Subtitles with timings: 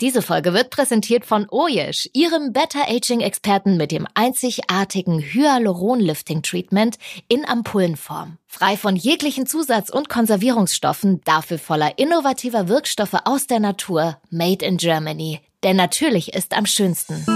[0.00, 6.40] Diese Folge wird präsentiert von Oyesh, ihrem Better Aging Experten mit dem einzigartigen Hyaluron Lifting
[6.40, 6.96] Treatment
[7.28, 8.38] in Ampullenform.
[8.46, 14.78] Frei von jeglichen Zusatz- und Konservierungsstoffen, dafür voller innovativer Wirkstoffe aus der Natur, made in
[14.78, 15.40] Germany.
[15.62, 17.26] Denn natürlich ist am schönsten.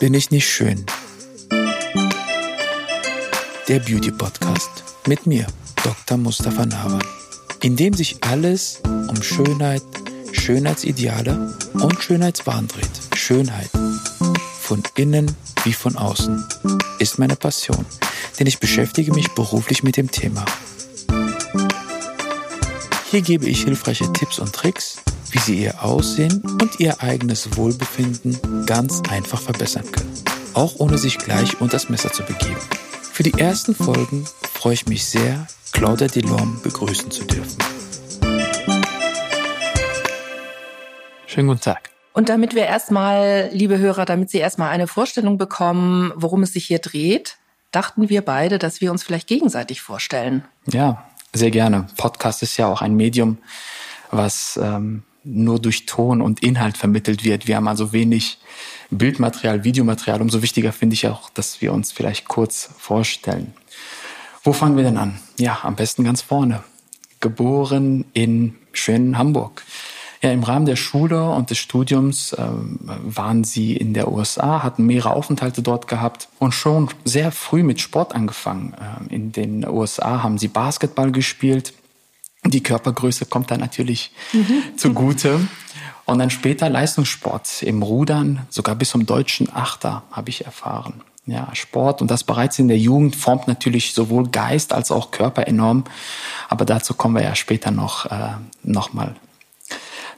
[0.00, 0.86] Bin ich nicht schön?
[3.68, 5.46] Der Beauty Podcast mit mir,
[5.88, 6.18] Dr.
[6.18, 7.02] Mustafa Nawan,
[7.62, 9.82] in dem sich alles um Schönheit,
[10.32, 12.90] Schönheitsideale und Schönheitswahn dreht.
[13.16, 13.70] Schönheit
[14.60, 16.44] von innen wie von außen
[16.98, 17.86] ist meine Passion,
[18.38, 20.44] denn ich beschäftige mich beruflich mit dem Thema.
[23.10, 24.98] Hier gebe ich hilfreiche Tipps und Tricks,
[25.30, 30.12] wie Sie Ihr Aussehen und Ihr eigenes Wohlbefinden ganz einfach verbessern können,
[30.52, 32.60] auch ohne sich gleich unter das Messer zu begeben.
[33.18, 37.58] Für die ersten Folgen freue ich mich sehr, Claudia Delorme begrüßen zu dürfen.
[41.26, 41.90] Schönen guten Tag.
[42.12, 46.66] Und damit wir erstmal, liebe Hörer, damit Sie erstmal eine Vorstellung bekommen, worum es sich
[46.66, 47.38] hier dreht,
[47.72, 50.44] dachten wir beide, dass wir uns vielleicht gegenseitig vorstellen.
[50.68, 51.88] Ja, sehr gerne.
[51.96, 53.38] Podcast ist ja auch ein Medium,
[54.12, 57.48] was ähm, nur durch Ton und Inhalt vermittelt wird.
[57.48, 58.38] Wir haben also wenig
[58.90, 60.20] Bildmaterial, Videomaterial.
[60.20, 63.52] Umso wichtiger finde ich auch, dass wir uns vielleicht kurz vorstellen.
[64.42, 65.18] Wo fangen wir denn an?
[65.38, 66.62] Ja, am besten ganz vorne.
[67.20, 69.62] Geboren in schönen Hamburg.
[70.22, 74.84] Ja, im Rahmen der Schule und des Studiums äh, waren sie in der USA, hatten
[74.84, 78.74] mehrere Aufenthalte dort gehabt und schon sehr früh mit Sport angefangen.
[78.74, 81.72] Äh, in den USA haben sie Basketball gespielt.
[82.44, 84.76] Die Körpergröße kommt da natürlich mhm.
[84.76, 85.40] zugute.
[86.08, 91.02] Und dann später Leistungssport im Rudern, sogar bis zum deutschen Achter habe ich erfahren.
[91.26, 95.46] Ja, Sport und das bereits in der Jugend formt natürlich sowohl Geist als auch Körper
[95.46, 95.84] enorm.
[96.48, 99.16] Aber dazu kommen wir ja später noch, äh, noch mal.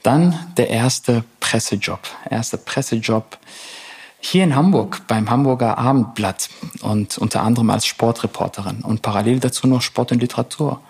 [0.05, 1.99] Dann der erste Pressejob.
[2.31, 3.37] Erster Pressejob
[4.21, 6.51] hier in Hamburg beim Hamburger Abendblatt
[6.83, 10.81] und unter anderem als Sportreporterin und parallel dazu noch Sport und Literatur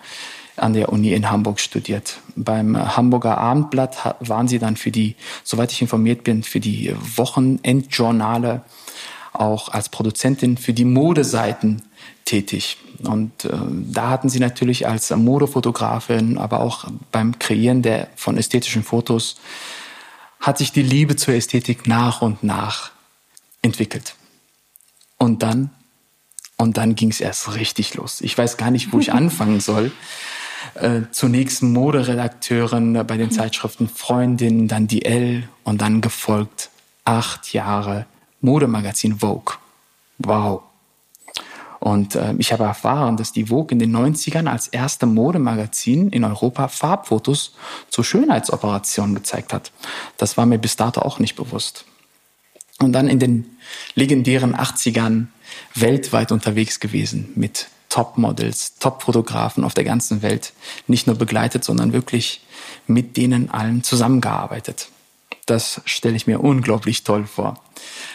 [0.61, 2.19] an der Uni in Hamburg studiert.
[2.35, 8.61] Beim Hamburger Abendblatt waren sie dann für die, soweit ich informiert bin, für die Wochenendjournale
[9.33, 11.81] auch als Produzentin für die Modeseiten
[12.25, 12.77] tätig.
[13.03, 18.83] Und äh, da hatten sie natürlich als Modefotografin, aber auch beim Kreieren der, von ästhetischen
[18.83, 19.37] Fotos,
[20.39, 22.91] hat sich die Liebe zur Ästhetik nach und nach
[23.61, 24.15] entwickelt.
[25.17, 25.69] Und dann,
[26.57, 28.21] und dann ging es erst richtig los.
[28.21, 29.91] Ich weiß gar nicht, wo ich anfangen soll.
[30.75, 36.69] Äh, zunächst Moderedakteurin bei den Zeitschriften Freundin, dann die L und dann gefolgt
[37.05, 38.05] acht Jahre
[38.41, 39.55] Modemagazin Vogue.
[40.19, 40.63] Wow.
[41.79, 46.23] Und äh, ich habe erfahren, dass die Vogue in den 90ern als erste Modemagazin in
[46.23, 47.55] Europa Farbfotos
[47.89, 49.71] zur Schönheitsoperation gezeigt hat.
[50.17, 51.85] Das war mir bis dato auch nicht bewusst.
[52.79, 53.57] Und dann in den
[53.95, 55.27] legendären 80ern
[55.73, 60.53] weltweit unterwegs gewesen mit Top-Models, Top-Fotografen auf der ganzen Welt.
[60.87, 62.41] Nicht nur begleitet, sondern wirklich
[62.87, 64.87] mit denen allen zusammengearbeitet.
[65.45, 67.59] Das stelle ich mir unglaublich toll vor.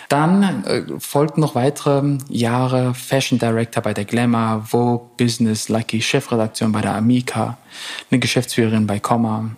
[0.09, 6.73] Dann äh, folgten noch weitere Jahre Fashion Director bei der Glamour, Vogue, Business, Lucky, Chefredaktion
[6.73, 7.59] bei der Amica,
[8.11, 9.51] eine Geschäftsführerin bei Comma,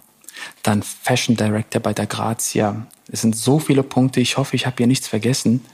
[0.62, 2.86] dann Fashion Director bei der Grazia.
[3.12, 4.20] Es sind so viele Punkte.
[4.20, 5.64] Ich hoffe, ich habe hier nichts vergessen.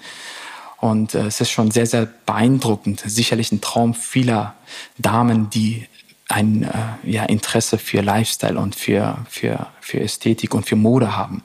[0.84, 3.02] Und äh, es ist schon sehr, sehr beeindruckend.
[3.06, 4.54] Sicherlich ein Traum vieler
[4.98, 5.86] Damen, die
[6.28, 11.42] ein äh, ja, Interesse für Lifestyle und für, für, für Ästhetik und für Mode haben.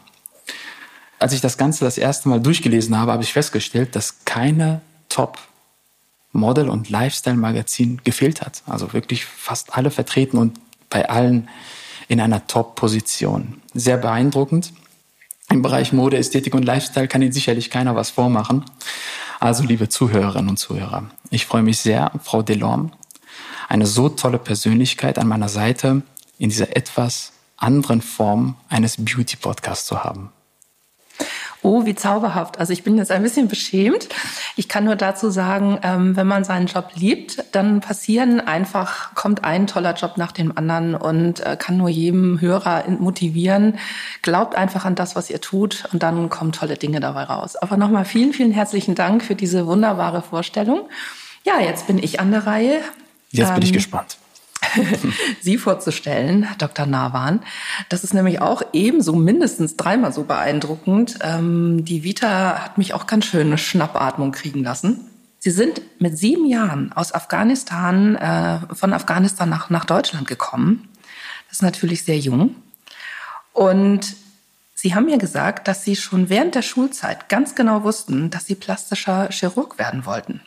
[1.19, 5.37] Als ich das Ganze das erste Mal durchgelesen habe, habe ich festgestellt, dass keine Top
[6.33, 8.61] Model- und Lifestyle-Magazin gefehlt hat.
[8.65, 11.47] Also wirklich fast alle vertreten und bei allen
[12.09, 13.61] in einer Top-Position.
[13.73, 14.73] Sehr beeindruckend.
[15.49, 18.65] Im Bereich Mode, Ästhetik und Lifestyle kann Ihnen sicherlich keiner was vormachen.
[19.39, 22.91] Also, liebe Zuhörerinnen und Zuhörer, ich freue mich sehr, Frau Delorme,
[23.69, 26.01] eine so tolle Persönlichkeit an meiner Seite
[26.37, 30.31] in dieser etwas anderen Form eines Beauty-Podcasts zu haben.
[31.61, 32.57] Oh, wie zauberhaft.
[32.57, 34.07] Also ich bin jetzt ein bisschen beschämt.
[34.55, 39.43] Ich kann nur dazu sagen, ähm, wenn man seinen Job liebt, dann passieren einfach, kommt
[39.43, 43.77] ein toller Job nach dem anderen und äh, kann nur jedem Hörer motivieren.
[44.21, 47.57] Glaubt einfach an das, was ihr tut und dann kommen tolle Dinge dabei raus.
[47.57, 50.87] Aber nochmal vielen, vielen herzlichen Dank für diese wunderbare Vorstellung.
[51.43, 52.79] Ja, jetzt bin ich an der Reihe.
[53.31, 54.17] Jetzt bin ich ähm, gespannt.
[55.41, 56.85] Sie vorzustellen, Dr.
[56.85, 57.41] Nawan.
[57.89, 61.19] Das ist nämlich auch ebenso mindestens dreimal so beeindruckend.
[61.21, 65.07] Ähm, die Vita hat mich auch ganz schön eine Schnappatmung kriegen lassen.
[65.39, 70.89] Sie sind mit sieben Jahren aus Afghanistan, äh, von Afghanistan nach, nach Deutschland gekommen.
[71.47, 72.55] Das ist natürlich sehr jung.
[73.53, 74.15] Und
[74.75, 78.55] Sie haben mir gesagt, dass Sie schon während der Schulzeit ganz genau wussten, dass Sie
[78.55, 80.41] plastischer Chirurg werden wollten.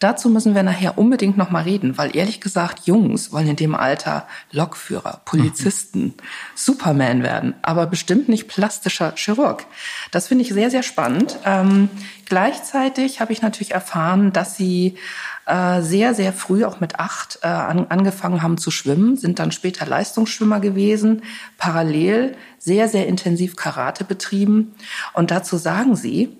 [0.00, 3.74] Dazu müssen wir nachher unbedingt noch mal reden, weil ehrlich gesagt, Jungs wollen in dem
[3.74, 6.14] Alter Lokführer, Polizisten, mhm.
[6.54, 9.66] Superman werden, aber bestimmt nicht plastischer Chirurg.
[10.10, 11.38] Das finde ich sehr, sehr spannend.
[11.44, 11.90] Ähm,
[12.24, 14.96] gleichzeitig habe ich natürlich erfahren, dass sie
[15.44, 19.52] äh, sehr, sehr früh, auch mit acht, äh, an, angefangen haben zu schwimmen, sind dann
[19.52, 21.24] später Leistungsschwimmer gewesen,
[21.58, 24.74] parallel sehr, sehr intensiv Karate betrieben.
[25.12, 26.38] Und dazu sagen sie,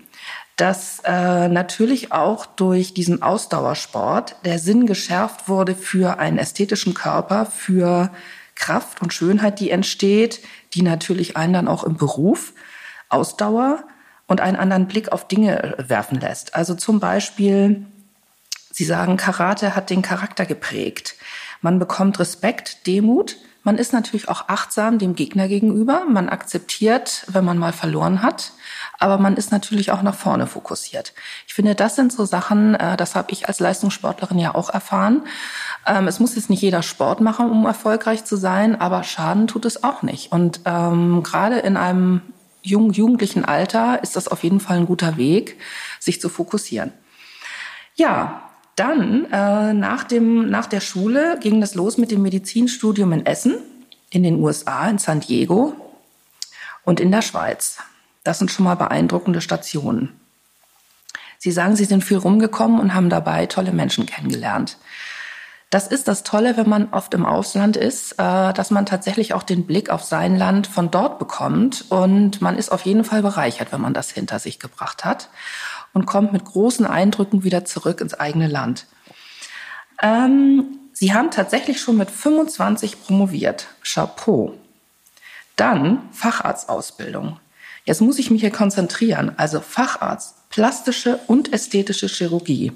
[0.57, 7.47] dass äh, natürlich auch durch diesen Ausdauersport der Sinn geschärft wurde für einen ästhetischen Körper,
[7.47, 8.11] für
[8.55, 10.41] Kraft und Schönheit, die entsteht,
[10.75, 12.53] die natürlich einen dann auch im Beruf
[13.09, 13.85] Ausdauer
[14.27, 16.55] und einen anderen Blick auf Dinge werfen lässt.
[16.55, 17.87] Also zum Beispiel,
[18.71, 21.17] Sie sagen, Karate hat den Charakter geprägt.
[21.61, 23.37] Man bekommt Respekt, Demut.
[23.63, 26.05] Man ist natürlich auch achtsam dem Gegner gegenüber.
[26.09, 28.53] Man akzeptiert, wenn man mal verloren hat
[29.01, 31.15] aber man ist natürlich auch nach vorne fokussiert.
[31.47, 35.23] Ich finde, das sind so Sachen, äh, das habe ich als Leistungssportlerin ja auch erfahren.
[35.87, 39.65] Ähm, es muss jetzt nicht jeder Sport machen, um erfolgreich zu sein, aber Schaden tut
[39.65, 40.31] es auch nicht.
[40.33, 42.21] Und ähm, gerade in einem
[42.63, 45.59] jungen, jugendlichen Alter ist das auf jeden Fall ein guter Weg,
[45.99, 46.93] sich zu fokussieren.
[47.95, 48.50] Ja,
[48.81, 53.59] dann äh, nach, dem, nach der Schule ging das los mit dem Medizinstudium in Essen,
[54.09, 55.75] in den USA, in San Diego
[56.85, 57.77] und in der Schweiz.
[58.25, 60.19] Das sind schon mal beeindruckende Stationen.
[61.39, 64.79] Sie sagen, Sie sind viel rumgekommen und haben dabei tolle Menschen kennengelernt.
[65.69, 69.43] Das ist das Tolle, wenn man oft im Ausland ist, äh, dass man tatsächlich auch
[69.43, 71.85] den Blick auf sein Land von dort bekommt.
[71.91, 75.29] Und man ist auf jeden Fall bereichert, wenn man das hinter sich gebracht hat
[75.93, 78.87] und kommt mit großen Eindrücken wieder zurück ins eigene Land.
[80.03, 83.69] Ähm, Sie haben tatsächlich schon mit 25 promoviert.
[83.83, 84.55] Chapeau.
[85.57, 87.41] Dann Facharztausbildung.
[87.85, 89.33] Jetzt muss ich mich hier konzentrieren.
[89.39, 92.73] Also Facharzt, plastische und ästhetische Chirurgie.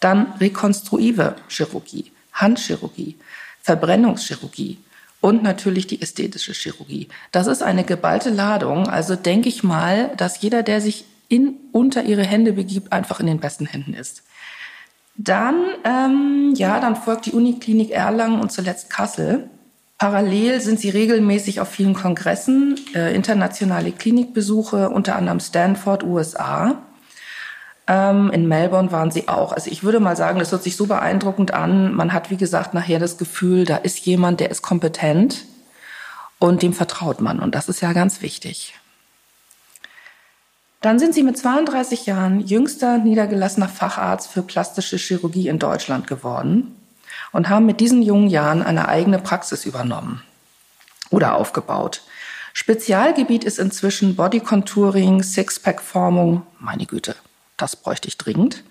[0.00, 3.18] Dann rekonstruive Chirurgie, Handchirurgie,
[3.62, 4.78] Verbrennungschirurgie
[5.20, 7.08] und natürlich die ästhetische Chirurgie.
[7.32, 8.88] Das ist eine geballte Ladung.
[8.88, 13.26] Also denke ich mal, dass jeder, der sich in, unter ihre Hände begibt, einfach in
[13.26, 14.22] den besten Händen ist.
[15.16, 19.50] Dann, ähm, ja, dann folgt die Uniklinik Erlangen und zuletzt Kassel.
[19.98, 26.82] Parallel sind sie regelmäßig auf vielen Kongressen, äh, internationale Klinikbesuche, unter anderem Stanford, USA.
[27.88, 29.52] Ähm, in Melbourne waren sie auch.
[29.52, 31.94] Also ich würde mal sagen, das hört sich so beeindruckend an.
[31.94, 35.46] Man hat, wie gesagt, nachher das Gefühl, da ist jemand, der ist kompetent
[36.38, 37.40] und dem vertraut man.
[37.40, 38.74] Und das ist ja ganz wichtig.
[40.80, 46.76] Dann sind sie mit 32 Jahren jüngster niedergelassener Facharzt für plastische Chirurgie in Deutschland geworden
[47.32, 50.22] und haben mit diesen jungen Jahren eine eigene Praxis übernommen
[51.10, 52.02] oder aufgebaut.
[52.52, 56.42] Spezialgebiet ist inzwischen Body Contouring, Sixpack-Formung.
[56.58, 57.16] Meine Güte,
[57.56, 58.62] das bräuchte ich dringend.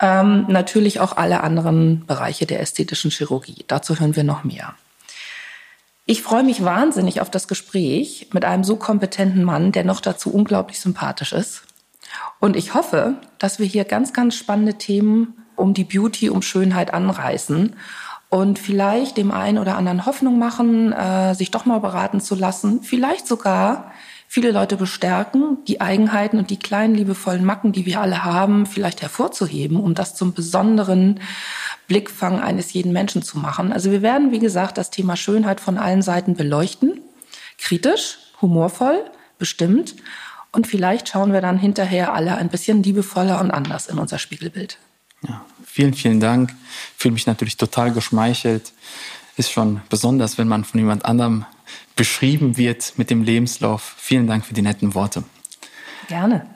[0.00, 3.64] ähm, natürlich auch alle anderen Bereiche der ästhetischen Chirurgie.
[3.68, 4.74] Dazu hören wir noch mehr.
[6.06, 10.30] Ich freue mich wahnsinnig auf das Gespräch mit einem so kompetenten Mann, der noch dazu
[10.30, 11.62] unglaublich sympathisch ist.
[12.40, 16.92] Und ich hoffe, dass wir hier ganz, ganz spannende Themen um die Beauty, um Schönheit
[16.92, 17.74] anreißen
[18.28, 22.82] und vielleicht dem einen oder anderen Hoffnung machen, äh, sich doch mal beraten zu lassen,
[22.82, 23.92] vielleicht sogar
[24.28, 29.00] viele Leute bestärken, die Eigenheiten und die kleinen liebevollen Macken, die wir alle haben, vielleicht
[29.00, 31.20] hervorzuheben, um das zum besonderen
[31.86, 33.72] Blickfang eines jeden Menschen zu machen.
[33.72, 37.00] Also wir werden, wie gesagt, das Thema Schönheit von allen Seiten beleuchten,
[37.58, 39.04] kritisch, humorvoll,
[39.38, 39.96] bestimmt.
[40.52, 44.78] Und vielleicht schauen wir dann hinterher alle ein bisschen liebevoller und anders in unser Spiegelbild.
[45.26, 46.54] Ja, vielen, vielen Dank.
[46.96, 48.72] Fühle mich natürlich total geschmeichelt.
[49.36, 51.44] Ist schon besonders, wenn man von jemand anderem
[51.96, 53.94] beschrieben wird mit dem Lebenslauf.
[53.98, 55.24] Vielen Dank für die netten Worte.
[56.08, 56.46] Gerne.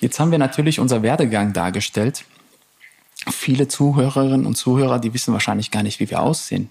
[0.00, 2.24] Jetzt haben wir natürlich unser Werdegang dargestellt.
[3.30, 6.70] Viele Zuhörerinnen und Zuhörer, die wissen wahrscheinlich gar nicht, wie wir aussehen.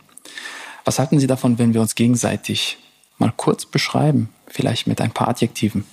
[0.85, 2.77] Was halten Sie davon, wenn wir uns gegenseitig
[3.17, 5.85] mal kurz beschreiben, vielleicht mit ein paar Adjektiven?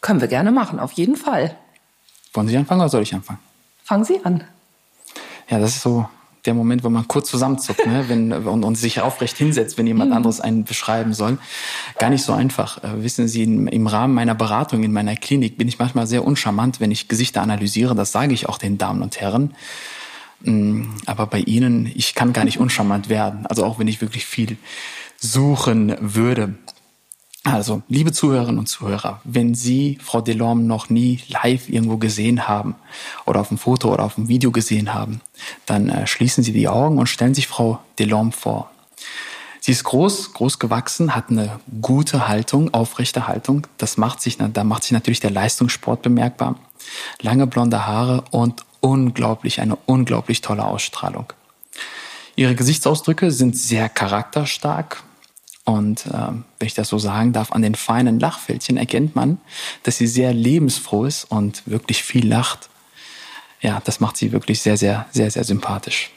[0.00, 1.56] Können wir gerne machen, auf jeden Fall.
[2.34, 3.38] Wollen Sie anfangen oder soll ich anfangen?
[3.84, 4.44] Fangen Sie an.
[5.48, 6.08] Ja, das ist so
[6.44, 8.04] der Moment, wo man kurz zusammenzuckt ne?
[8.08, 10.16] wenn, und, und sich aufrecht hinsetzt, wenn jemand mhm.
[10.16, 11.38] anderes einen beschreiben soll.
[11.98, 12.82] Gar nicht so einfach.
[12.82, 16.80] Äh, wissen Sie, im, Rahmen meiner Beratung in meiner Klinik bin ich manchmal sehr uncharmant,
[16.80, 17.94] wenn ich Gesichter analysiere.
[17.94, 19.54] Das sage ich auch den Damen und Herren.
[20.40, 23.46] Mm, aber bei Ihnen, ich kann gar nicht uncharmant werden.
[23.46, 24.56] Also auch wenn ich wirklich viel
[25.18, 26.54] suchen würde.
[27.44, 32.76] Also, liebe Zuhörerinnen und Zuhörer, wenn Sie Frau Delorme noch nie live irgendwo gesehen haben
[33.26, 35.20] oder auf dem Foto oder auf dem Video gesehen haben,
[35.66, 38.70] dann äh, schließen Sie die Augen und stellen sich Frau Delorme vor.
[39.58, 43.66] Sie ist groß, groß gewachsen, hat eine gute Haltung, aufrechte Haltung.
[43.78, 46.56] Das macht sich, da macht sich natürlich der Leistungssport bemerkbar.
[47.20, 51.32] Lange blonde Haare und unglaublich, eine unglaublich tolle Ausstrahlung.
[52.34, 55.04] Ihre Gesichtsausdrücke sind sehr charakterstark,
[55.64, 59.38] und äh, wenn ich das so sagen darf, an den feinen Lachfältchen erkennt man,
[59.84, 62.68] dass sie sehr lebensfroh ist und wirklich viel lacht.
[63.60, 66.10] Ja, das macht sie wirklich sehr, sehr, sehr, sehr sympathisch.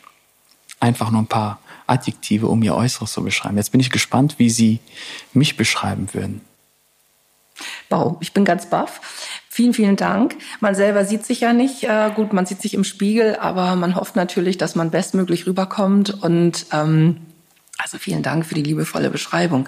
[0.79, 3.57] Einfach nur ein paar Adjektive, um ihr Äußeres zu beschreiben.
[3.57, 4.79] Jetzt bin ich gespannt, wie Sie
[5.33, 6.41] mich beschreiben würden.
[7.89, 8.99] Wow, ich bin ganz baff.
[9.47, 10.35] Vielen, vielen Dank.
[10.59, 11.83] Man selber sieht sich ja nicht.
[11.83, 16.23] Äh, gut, man sieht sich im Spiegel, aber man hofft natürlich, dass man bestmöglich rüberkommt
[16.23, 17.21] und ähm,
[17.77, 19.67] also vielen Dank für die liebevolle Beschreibung.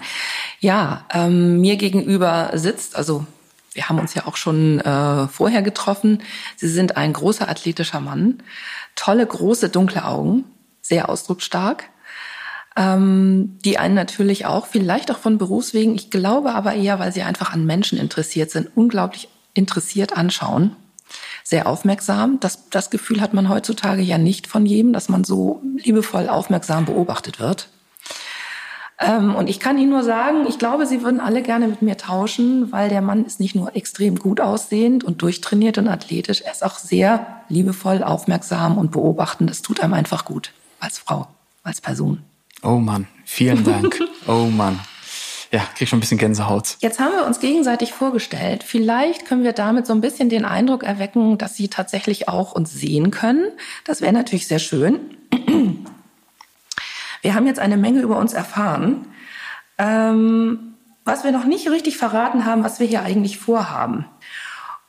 [0.60, 3.26] Ja, ähm, mir gegenüber sitzt, also
[3.72, 6.22] wir haben uns ja auch schon äh, vorher getroffen.
[6.56, 8.42] Sie sind ein großer athletischer Mann,
[8.96, 10.44] tolle große dunkle Augen,
[10.80, 11.84] sehr ausdrucksstark,
[12.76, 17.22] ähm, die einen natürlich auch, vielleicht auch von Berufswegen, ich glaube aber eher, weil sie
[17.22, 20.76] einfach an Menschen interessiert sind, unglaublich interessiert anschauen.
[21.42, 22.38] Sehr aufmerksam.
[22.40, 26.84] Das, das Gefühl hat man heutzutage ja nicht von jedem, dass man so liebevoll aufmerksam
[26.84, 27.68] beobachtet wird.
[29.00, 31.96] Ähm, und ich kann Ihnen nur sagen, ich glaube, Sie würden alle gerne mit mir
[31.96, 36.52] tauschen, weil der Mann ist nicht nur extrem gut aussehend und durchtrainiert und athletisch, er
[36.52, 39.50] ist auch sehr liebevoll, aufmerksam und beobachtend.
[39.50, 41.28] Das tut einem einfach gut als Frau,
[41.62, 42.22] als Person.
[42.62, 44.00] Oh Mann, vielen Dank.
[44.26, 44.80] oh Mann.
[45.50, 46.76] Ja, krieg schon ein bisschen Gänsehaut.
[46.80, 48.64] Jetzt haben wir uns gegenseitig vorgestellt.
[48.64, 52.72] Vielleicht können wir damit so ein bisschen den Eindruck erwecken, dass Sie tatsächlich auch uns
[52.72, 53.46] sehen können.
[53.84, 54.98] Das wäre natürlich sehr schön.
[57.22, 59.06] Wir haben jetzt eine Menge über uns erfahren.
[59.78, 64.04] Ähm, was wir noch nicht richtig verraten haben, was wir hier eigentlich vorhaben.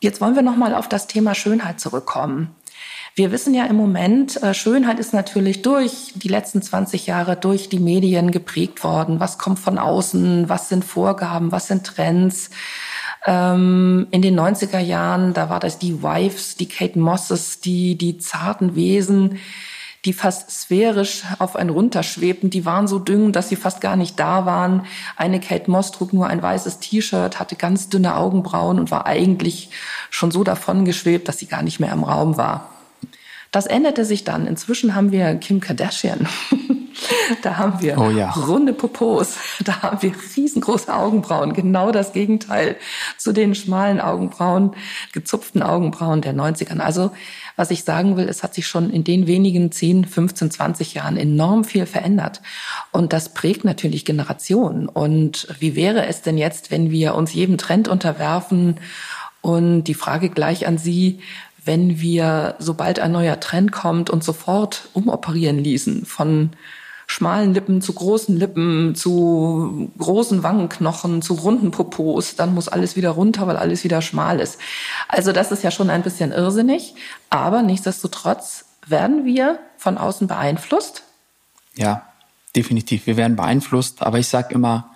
[0.02, 2.56] Jetzt wollen wir noch mal auf das Thema Schönheit zurückkommen.
[3.16, 7.70] Wir wissen ja im Moment, äh, Schönheit ist natürlich durch die letzten 20 Jahre durch
[7.70, 9.20] die Medien geprägt worden.
[9.20, 10.48] Was kommt von außen?
[10.48, 11.52] Was sind Vorgaben?
[11.52, 12.50] Was sind Trends?
[13.26, 18.18] Ähm, in den 90er Jahren, da war das die Wives, die Kate Mosses, die, die
[18.18, 19.40] zarten Wesen,
[20.06, 22.50] die fast sphärisch auf einen runterschwebten.
[22.50, 24.86] Die waren so dünn, dass sie fast gar nicht da waren.
[25.18, 29.70] Eine Kate Moss trug nur ein weißes T-Shirt, hatte ganz dünne Augenbrauen und war eigentlich
[30.10, 32.70] schon so davon geschwebt, dass sie gar nicht mehr im Raum war.
[33.52, 34.46] Das änderte sich dann.
[34.46, 36.28] Inzwischen haben wir Kim Kardashian.
[37.42, 38.30] da haben wir oh ja.
[38.30, 39.38] runde Popos.
[39.66, 41.54] Da haben wir riesengroße Augenbrauen.
[41.54, 42.76] Genau das Gegenteil
[43.18, 44.76] zu den schmalen Augenbrauen,
[45.14, 46.80] gezupften Augenbrauen der 90ern.
[46.80, 47.12] Also,
[47.60, 51.18] was ich sagen will, es hat sich schon in den wenigen 10, 15, 20 Jahren
[51.18, 52.42] enorm viel verändert.
[52.94, 54.88] Und das prägt natürlich Generationen.
[54.88, 58.78] Und wie wäre es denn jetzt, wenn wir uns jedem Trend unterwerfen?
[59.42, 61.20] Und die Frage gleich an Sie,
[61.66, 66.52] wenn wir, sobald ein neuer Trend kommt, uns sofort umoperieren ließen von
[67.10, 73.10] schmalen Lippen zu großen Lippen, zu großen Wangenknochen, zu runden Popos, dann muss alles wieder
[73.10, 74.60] runter, weil alles wieder schmal ist.
[75.08, 76.94] Also das ist ja schon ein bisschen irrsinnig,
[77.32, 81.02] aber nichtsdestotrotz werden wir von außen beeinflusst.
[81.76, 82.04] Ja,
[82.56, 83.08] definitiv.
[83.08, 84.92] Wir werden beeinflusst, aber ich sage immer,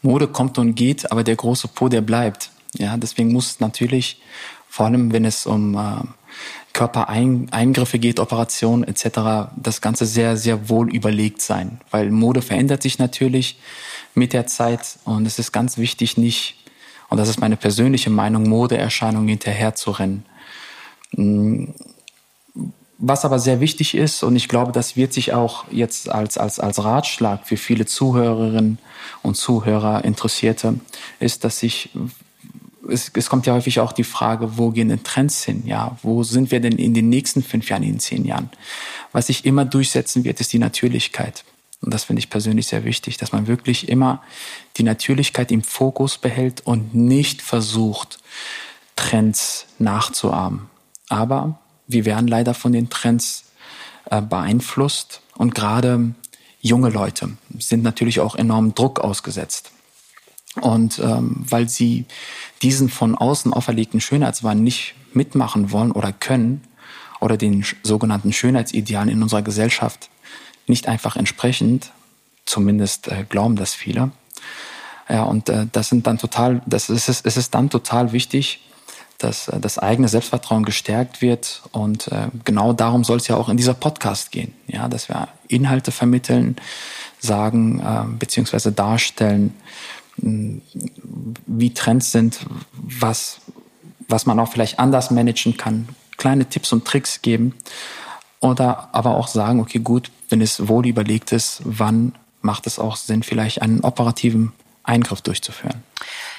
[0.00, 2.50] Mode kommt und geht, aber der große Po, der bleibt.
[2.78, 4.22] Ja, deswegen muss natürlich
[4.70, 6.21] vor allem wenn es um äh,
[6.72, 12.98] Körpereingriffe geht, Operationen etc., das Ganze sehr, sehr wohl überlegt sein, weil Mode verändert sich
[12.98, 13.58] natürlich
[14.14, 16.56] mit der Zeit und es ist ganz wichtig, nicht,
[17.08, 20.24] und das ist meine persönliche Meinung, Modeerscheinungen hinterher zu rennen.
[21.12, 21.66] Mm,
[23.04, 26.60] was aber sehr wichtig ist, und ich glaube, das wird sich auch jetzt als, als,
[26.60, 28.78] als Ratschlag für viele Zuhörerinnen
[29.22, 30.78] und Zuhörer Interessierte,
[31.18, 31.90] ist, dass sich
[32.88, 35.62] es, es kommt ja häufig auch die Frage, wo gehen denn Trends hin?
[35.66, 38.50] Ja, wo sind wir denn in den nächsten fünf Jahren, in zehn Jahren?
[39.12, 41.44] Was sich immer durchsetzen wird, ist die Natürlichkeit.
[41.80, 44.22] Und das finde ich persönlich sehr wichtig, dass man wirklich immer
[44.76, 48.20] die Natürlichkeit im Fokus behält und nicht versucht,
[48.94, 50.70] Trends nachzuahmen.
[51.08, 51.58] Aber
[51.88, 53.44] wir werden leider von den Trends
[54.10, 56.14] äh, beeinflusst und gerade
[56.60, 59.72] junge Leute sind natürlich auch enorm Druck ausgesetzt.
[60.60, 62.04] Und ähm, weil sie
[62.60, 66.62] diesen von außen auferlegten Schönheitswahn nicht mitmachen wollen oder können
[67.20, 70.10] oder den sogenannten Schönheitsidealen in unserer Gesellschaft
[70.66, 71.92] nicht einfach entsprechend,
[72.44, 74.10] zumindest äh, glauben das viele.
[75.08, 78.60] Ja, und äh, das sind dann total, das ist, es ist dann total wichtig,
[79.18, 81.62] dass äh, das eigene Selbstvertrauen gestärkt wird.
[81.72, 84.54] Und äh, genau darum soll es ja auch in dieser Podcast gehen.
[84.66, 86.56] Ja, dass wir Inhalte vermitteln,
[87.20, 89.54] sagen, äh, beziehungsweise darstellen,
[90.22, 92.40] wie Trends sind,
[92.72, 93.40] was,
[94.08, 97.54] was man auch vielleicht anders managen kann, kleine Tipps und Tricks geben
[98.40, 102.96] oder aber auch sagen, okay, gut, wenn es wohl überlegt ist, wann macht es auch
[102.96, 104.52] Sinn, vielleicht einen operativen
[104.84, 105.82] Eingriff durchzuführen.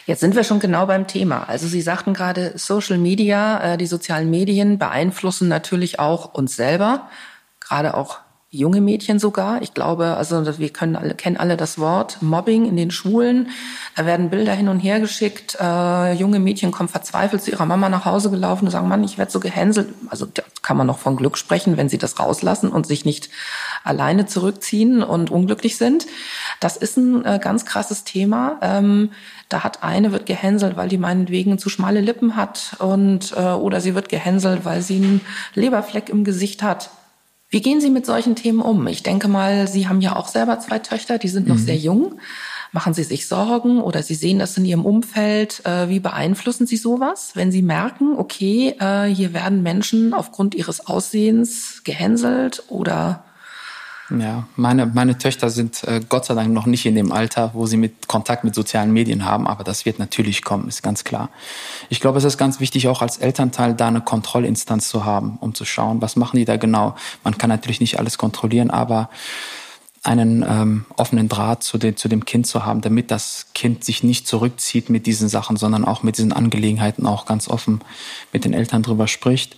[0.06, 1.48] Jetzt sind wir schon genau beim Thema.
[1.48, 7.10] Also Sie sagten gerade, Social Media, äh, die sozialen Medien beeinflussen natürlich auch uns selber,
[7.62, 8.20] gerade auch
[8.54, 9.64] junge Mädchen sogar.
[9.64, 13.50] Ich glaube, also wir können alle, kennen alle das Wort Mobbing in den Schulen.
[13.96, 15.58] Da werden Bilder hin und her geschickt.
[15.60, 19.18] Äh, junge Mädchen kommen verzweifelt zu ihrer Mama nach Hause gelaufen und sagen, Mann, ich
[19.18, 19.90] werde so gehänselt.
[20.08, 23.30] Also da kann man noch von Glück sprechen, wenn sie das rauslassen und sich nicht
[23.84, 26.06] alleine zurückziehen und unglücklich sind.
[26.60, 28.60] Das ist ein äh, ganz krasses Thema.
[28.62, 29.10] Ähm,
[29.50, 33.82] da hat eine wird gehänselt, weil die meinetwegen zu schmale Lippen hat und äh, oder
[33.82, 35.22] sie wird gehänselt, weil sie einen
[35.56, 36.92] Leberfleck im Gesicht hat
[37.54, 38.88] wie gehen Sie mit solchen Themen um?
[38.88, 41.66] Ich denke mal, Sie haben ja auch selber zwei Töchter, die sind noch mhm.
[41.66, 42.16] sehr jung.
[42.72, 45.64] Machen Sie sich Sorgen oder Sie sehen das in Ihrem Umfeld?
[45.64, 50.88] Äh, wie beeinflussen Sie sowas, wenn Sie merken, okay, äh, hier werden Menschen aufgrund ihres
[50.88, 53.24] Aussehens gehänselt oder
[54.20, 57.66] ja, meine, meine Töchter sind äh, Gott sei Dank noch nicht in dem Alter, wo
[57.66, 61.30] sie mit Kontakt mit sozialen Medien haben, aber das wird natürlich kommen, ist ganz klar.
[61.90, 65.56] Ich glaube, es ist ganz wichtig, auch als Elternteil da eine Kontrollinstanz zu haben, um
[65.56, 66.96] zu schauen, was machen die da genau.
[67.24, 69.10] Man kann natürlich nicht alles kontrollieren, aber
[70.04, 74.04] einen ähm, offenen Draht zu, de, zu dem Kind zu haben, damit das Kind sich
[74.04, 77.82] nicht zurückzieht mit diesen Sachen, sondern auch mit diesen Angelegenheiten auch ganz offen
[78.34, 79.56] mit den Eltern drüber spricht.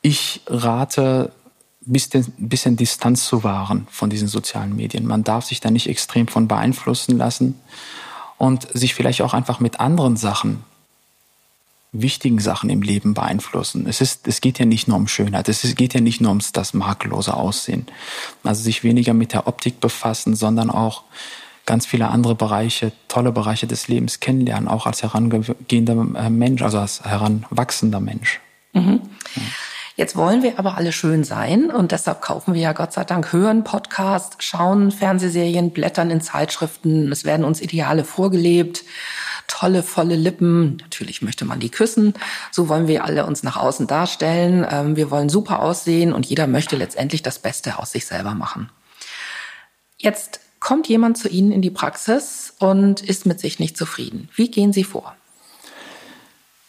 [0.00, 1.32] Ich rate
[1.80, 5.06] bisschen, bisschen Distanz zu wahren von diesen sozialen Medien.
[5.06, 7.58] Man darf sich da nicht extrem von beeinflussen lassen
[8.38, 10.64] und sich vielleicht auch einfach mit anderen Sachen,
[11.92, 13.86] wichtigen Sachen im Leben beeinflussen.
[13.88, 16.52] Es ist, es geht ja nicht nur um Schönheit, es geht ja nicht nur ums
[16.52, 17.86] das makellose Aussehen.
[18.44, 21.02] Also sich weniger mit der Optik befassen, sondern auch
[21.66, 25.94] ganz viele andere Bereiche, tolle Bereiche des Lebens kennenlernen, auch als herangehender
[26.30, 28.40] Mensch, also als heranwachsender Mensch.
[28.72, 29.00] Mhm.
[29.34, 29.42] Ja.
[30.00, 33.34] Jetzt wollen wir aber alle schön sein und deshalb kaufen wir ja Gott sei Dank
[33.34, 37.12] hören Podcast, schauen Fernsehserien, blättern in Zeitschriften.
[37.12, 38.82] Es werden uns Ideale vorgelebt.
[39.46, 40.78] Tolle, volle Lippen.
[40.80, 42.14] Natürlich möchte man die küssen.
[42.50, 44.66] So wollen wir alle uns nach außen darstellen.
[44.70, 48.70] Ähm, wir wollen super aussehen und jeder möchte letztendlich das Beste aus sich selber machen.
[49.98, 54.30] Jetzt kommt jemand zu Ihnen in die Praxis und ist mit sich nicht zufrieden.
[54.34, 55.14] Wie gehen Sie vor?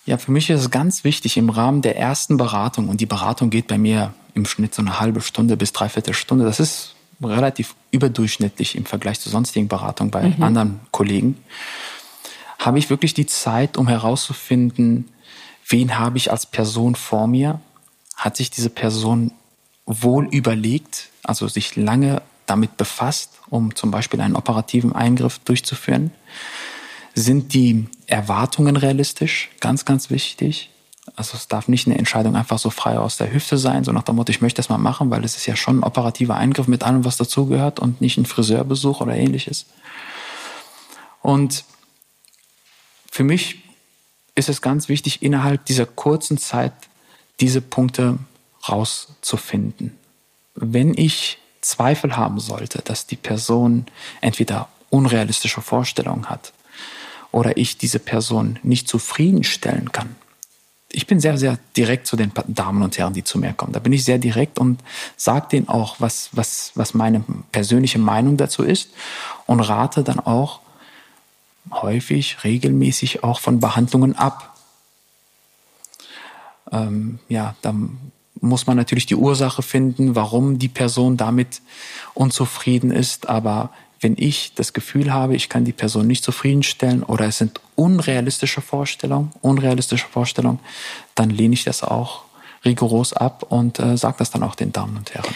[0.06, 3.50] Ja, für mich ist es ganz wichtig im Rahmen der ersten Beratung, und die Beratung
[3.50, 6.46] geht bei mir im Schnitt so eine halbe Stunde bis dreiviertel Stunde.
[6.46, 10.44] Das ist relativ überdurchschnittlich im Vergleich zu sonstigen Beratungen bei mhm.
[10.44, 11.38] anderen Kollegen.
[12.58, 15.10] Habe ich wirklich die Zeit, um herauszufinden,
[15.68, 17.60] wen habe ich als Person vor mir?
[18.16, 19.32] Hat sich diese Person
[19.86, 26.12] wohl überlegt, also sich lange damit befasst, um zum Beispiel einen operativen Eingriff durchzuführen?
[27.14, 29.50] Sind die Erwartungen realistisch?
[29.60, 30.70] Ganz, ganz wichtig.
[31.16, 34.04] Also es darf nicht eine Entscheidung einfach so frei aus der Hüfte sein, so nach
[34.04, 36.68] dem Motto, ich möchte das mal machen, weil es ist ja schon ein operativer Eingriff
[36.68, 39.66] mit allem, was dazugehört und nicht ein Friseurbesuch oder ähnliches.
[41.22, 41.66] Und
[43.12, 43.64] für mich
[44.36, 46.74] ist es ganz wichtig, innerhalb dieser kurzen Zeit
[47.40, 48.20] diese Punkte
[48.70, 49.98] rauszufinden.
[50.56, 53.86] Wenn ich Zweifel haben sollte, dass die Person
[54.22, 56.54] entweder unrealistische Vorstellungen hat
[57.32, 60.16] oder ich diese Person nicht zufriedenstellen kann.
[60.94, 63.72] Ich bin sehr, sehr direkt zu den Damen und Herren, die zu mir kommen.
[63.72, 64.82] Da bin ich sehr direkt und
[65.16, 68.90] sage denen auch, was, was, was meine persönliche Meinung dazu ist
[69.46, 70.60] und rate dann auch
[71.72, 74.58] häufig, regelmäßig auch von Behandlungen ab.
[76.72, 81.62] Ähm, ja, dann muss man natürlich die Ursache finden, warum die Person damit
[82.14, 83.30] unzufrieden ist.
[83.30, 87.62] Aber wenn ich das Gefühl habe, ich kann die Person nicht zufriedenstellen oder es sind
[87.76, 90.60] unrealistische Vorstellungen, unrealistische Vorstellungen,
[91.16, 92.24] dann lehne ich das auch
[92.66, 95.34] rigoros ab und äh, sage das dann auch den Damen und Herren.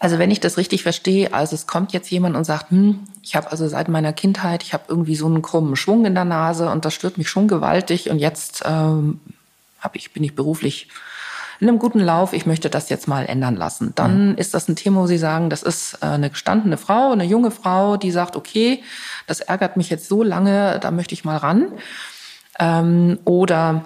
[0.00, 3.34] Also wenn ich das richtig verstehe, also es kommt jetzt jemand und sagt, hm, ich
[3.34, 6.70] habe also seit meiner Kindheit, ich habe irgendwie so einen krummen Schwung in der Nase
[6.70, 9.18] und das stört mich schon gewaltig und jetzt ähm,
[9.80, 10.88] hab ich, bin ich beruflich
[11.60, 13.92] in einem guten Lauf, ich möchte das jetzt mal ändern lassen.
[13.94, 14.38] Dann mhm.
[14.38, 17.50] ist das ein Thema, wo Sie sagen, das ist äh, eine gestandene Frau, eine junge
[17.50, 18.82] Frau, die sagt, okay,
[19.26, 21.72] das ärgert mich jetzt so lange, da möchte ich mal ran.
[22.58, 23.84] Ähm, oder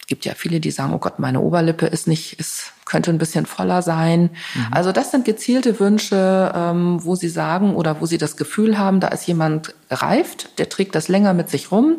[0.00, 3.18] es gibt ja viele, die sagen, oh Gott, meine Oberlippe ist nicht, ist könnte ein
[3.18, 4.30] bisschen voller sein.
[4.54, 4.66] Mhm.
[4.70, 9.00] Also das sind gezielte Wünsche, ähm, wo Sie sagen oder wo Sie das Gefühl haben,
[9.00, 11.96] da ist jemand reift, der trägt das länger mit sich rum,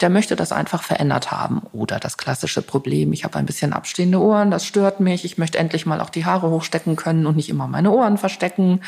[0.00, 1.62] der möchte das einfach verändert haben.
[1.72, 5.58] Oder das klassische Problem, ich habe ein bisschen abstehende Ohren, das stört mich, ich möchte
[5.58, 8.80] endlich mal auch die Haare hochstecken können und nicht immer meine Ohren verstecken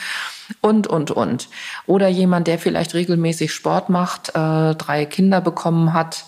[0.61, 1.49] und, und, und.
[1.87, 6.25] Oder jemand, der vielleicht regelmäßig Sport macht, äh, drei Kinder bekommen hat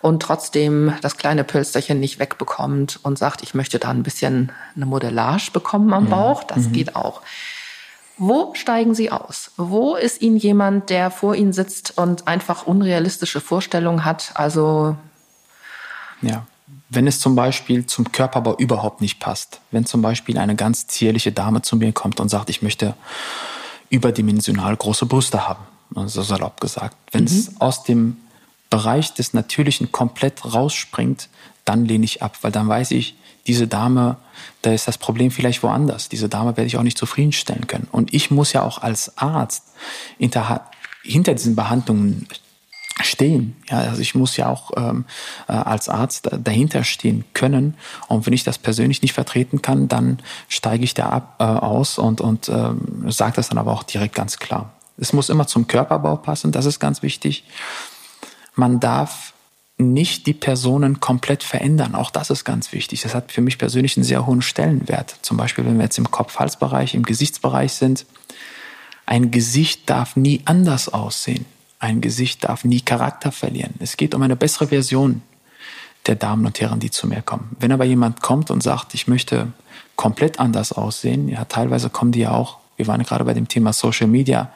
[0.00, 4.86] und trotzdem das kleine Pölsterchen nicht wegbekommt und sagt, ich möchte da ein bisschen eine
[4.86, 6.44] Modellage bekommen am Bauch.
[6.44, 6.72] Das mhm.
[6.72, 7.22] geht auch.
[8.16, 9.52] Wo steigen Sie aus?
[9.56, 14.32] Wo ist Ihnen jemand, der vor Ihnen sitzt und einfach unrealistische Vorstellungen hat?
[14.34, 14.96] Also
[16.20, 16.44] ja,
[16.88, 21.32] wenn es zum Beispiel zum Körperbau überhaupt nicht passt, wenn zum Beispiel eine ganz zierliche
[21.32, 22.94] Dame zu mir kommt und sagt, ich möchte
[23.90, 25.64] überdimensional große Brüste haben,
[26.06, 27.26] so salopp gesagt, wenn mhm.
[27.26, 28.16] es aus dem
[28.70, 31.28] Bereich des Natürlichen komplett rausspringt,
[31.64, 33.16] dann lehne ich ab, weil dann weiß ich,
[33.48, 34.16] diese Dame,
[34.62, 36.08] da ist das Problem vielleicht woanders.
[36.08, 37.88] Diese Dame werde ich auch nicht zufriedenstellen können.
[37.90, 39.64] Und ich muss ja auch als Arzt
[40.18, 40.68] hinter,
[41.02, 42.28] hinter diesen Behandlungen
[43.00, 43.56] stehen.
[43.70, 45.06] Ja, also ich muss ja auch ähm,
[45.48, 47.74] äh, als Arzt dahinter stehen können.
[48.08, 51.98] Und wenn ich das persönlich nicht vertreten kann, dann steige ich da ab, äh, aus
[51.98, 54.72] und, und ähm, sage das dann aber auch direkt ganz klar.
[54.98, 57.44] Es muss immer zum Körperbau passen, das ist ganz wichtig.
[58.56, 59.32] Man darf
[59.78, 61.94] nicht die Personen komplett verändern.
[61.94, 63.02] Auch das ist ganz wichtig.
[63.02, 65.16] Das hat für mich persönlich einen sehr hohen Stellenwert.
[65.22, 68.04] Zum Beispiel, wenn wir jetzt im Kopf-Hals-Bereich, im Gesichtsbereich sind.
[69.06, 71.46] Ein Gesicht darf nie anders aussehen.
[71.78, 73.74] Ein Gesicht darf nie Charakter verlieren.
[73.78, 75.22] Es geht um eine bessere Version
[76.06, 77.56] der Damen und Herren, die zu mir kommen.
[77.60, 79.52] Wenn aber jemand kommt und sagt, ich möchte
[79.94, 83.72] komplett anders aussehen, ja, teilweise kommen die ja auch, wir waren gerade bei dem Thema
[83.72, 84.50] Social Media,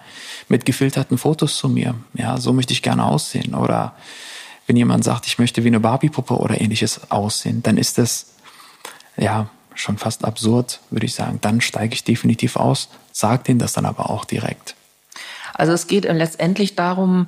[0.48, 1.94] mit gefilterten Fotos zu mir.
[2.14, 3.54] Ja, so möchte ich gerne aussehen.
[3.54, 3.94] Oder
[4.66, 8.34] wenn jemand sagt, ich möchte wie eine Barbie-Puppe oder ähnliches aussehen, dann ist das
[9.16, 11.38] ja schon fast absurd, würde ich sagen.
[11.40, 14.74] Dann steige ich definitiv aus, sage denen das dann aber auch direkt.
[15.54, 17.26] Also es geht letztendlich darum,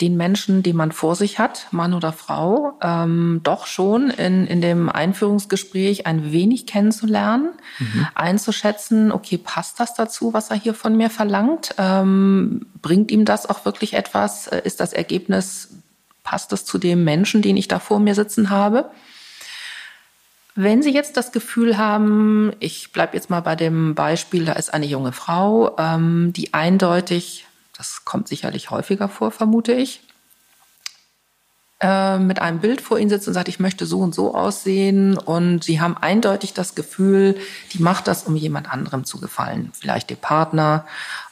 [0.00, 4.60] den Menschen, den man vor sich hat, Mann oder Frau, ähm, doch schon in, in
[4.60, 8.06] dem Einführungsgespräch ein wenig kennenzulernen, mhm.
[8.14, 11.74] einzuschätzen, okay, passt das dazu, was er hier von mir verlangt?
[11.78, 14.46] Ähm, bringt ihm das auch wirklich etwas?
[14.46, 15.70] Äh, ist das Ergebnis,
[16.28, 18.90] passt es zu dem Menschen, den ich da vor mir sitzen habe?
[20.54, 24.74] Wenn Sie jetzt das Gefühl haben, ich bleibe jetzt mal bei dem Beispiel, da ist
[24.74, 27.46] eine junge Frau, ähm, die eindeutig
[27.78, 30.00] das kommt sicherlich häufiger vor, vermute ich,
[31.80, 35.16] äh, mit einem Bild vor ihnen sitzt und sagt, ich möchte so und so aussehen.
[35.16, 37.36] Und sie haben eindeutig das Gefühl,
[37.72, 39.70] die macht das, um jemand anderem zu gefallen.
[39.78, 40.84] Vielleicht dem Partner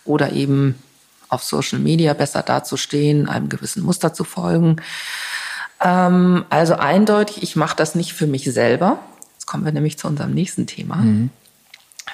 [0.05, 0.81] oder eben
[1.29, 4.77] auf Social Media besser dazustehen, einem gewissen Muster zu folgen.
[5.81, 8.99] Ähm, also eindeutig, ich mache das nicht für mich selber.
[9.35, 10.97] Jetzt kommen wir nämlich zu unserem nächsten Thema.
[10.97, 11.31] Mhm.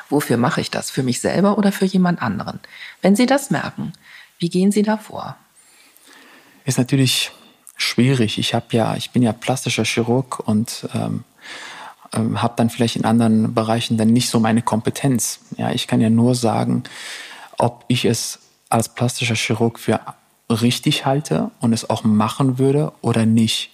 [0.08, 0.90] Wofür mache ich das?
[0.90, 2.60] Für mich selber oder für jemand anderen?
[3.00, 3.92] Wenn Sie das merken,
[4.38, 5.36] wie gehen Sie da vor?
[6.64, 7.32] Ist natürlich
[7.76, 8.38] schwierig.
[8.38, 11.24] Ich habe ja, ich bin ja plastischer Chirurg und ähm,
[12.12, 15.40] ähm, habe dann vielleicht in anderen Bereichen dann nicht so meine Kompetenz.
[15.56, 16.84] Ja, ich kann ja nur sagen,
[17.58, 18.38] ob ich es
[18.72, 20.00] als plastischer Chirurg für
[20.48, 23.70] richtig halte und es auch machen würde oder nicht.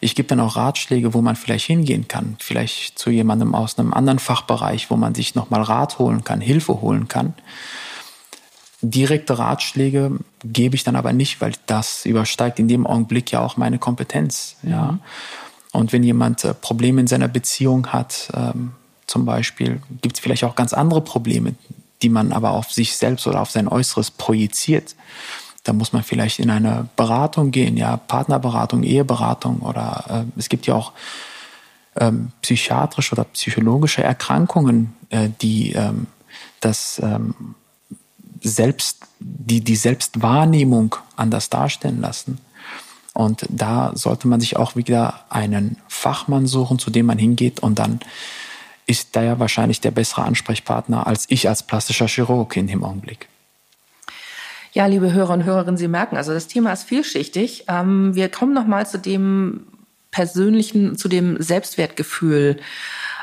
[0.00, 3.92] Ich gebe dann auch Ratschläge, wo man vielleicht hingehen kann, vielleicht zu jemandem aus einem
[3.92, 7.34] anderen Fachbereich, wo man sich nochmal Rat holen kann, Hilfe holen kann.
[8.80, 10.12] Direkte Ratschläge
[10.44, 14.56] gebe ich dann aber nicht, weil das übersteigt in dem Augenblick ja auch meine Kompetenz.
[14.62, 14.92] Ja.
[14.92, 15.00] Mhm.
[15.72, 18.72] Und wenn jemand äh, Probleme in seiner Beziehung hat, ähm,
[19.06, 21.54] zum Beispiel, gibt es vielleicht auch ganz andere Probleme,
[22.02, 24.94] die man aber auf sich selbst oder auf sein Äußeres projiziert.
[25.64, 30.66] Da muss man vielleicht in eine Beratung gehen, ja, Partnerberatung, Eheberatung oder äh, es gibt
[30.66, 30.92] ja auch
[31.96, 36.06] ähm, psychiatrische oder psychologische Erkrankungen, äh, die ähm,
[36.60, 37.54] das ähm,
[38.40, 42.38] selbst, die, die Selbstwahrnehmung anders darstellen lassen.
[43.12, 47.78] Und da sollte man sich auch wieder einen Fachmann suchen, zu dem man hingeht und
[47.78, 47.98] dann
[48.88, 53.28] ist da ja wahrscheinlich der bessere Ansprechpartner als ich als plastischer Chirurg in dem Augenblick.
[54.72, 57.64] Ja, liebe Hörer und Hörerinnen, Sie merken, also das Thema ist vielschichtig.
[57.68, 59.66] Ähm, wir kommen noch mal zu dem
[60.10, 62.58] persönlichen, zu dem Selbstwertgefühl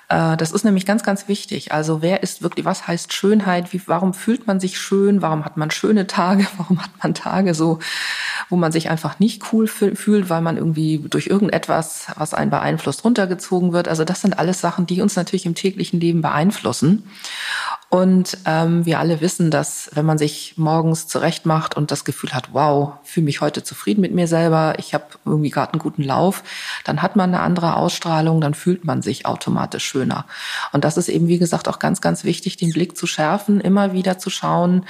[0.07, 1.71] das ist nämlich ganz, ganz wichtig.
[1.71, 3.73] Also wer ist wirklich, was heißt Schönheit?
[3.73, 5.21] Wie, warum fühlt man sich schön?
[5.23, 6.45] Warum hat man schöne Tage?
[6.57, 7.79] Warum hat man Tage so,
[8.49, 13.03] wo man sich einfach nicht cool fühlt, weil man irgendwie durch irgendetwas, was einen beeinflusst,
[13.03, 13.87] runtergezogen wird?
[13.87, 17.09] Also das sind alles Sachen, die uns natürlich im täglichen Leben beeinflussen.
[17.89, 22.33] Und ähm, wir alle wissen, dass wenn man sich morgens zurecht macht und das Gefühl
[22.33, 26.03] hat, wow, fühle mich heute zufrieden mit mir selber, ich habe irgendwie gerade einen guten
[26.03, 26.43] Lauf,
[26.83, 30.25] dann hat man eine andere Ausstrahlung, dann fühlt man sich automatisch schöner.
[30.71, 33.93] Und das ist eben, wie gesagt, auch ganz, ganz wichtig, den Blick zu schärfen, immer
[33.93, 34.85] wieder zu schauen,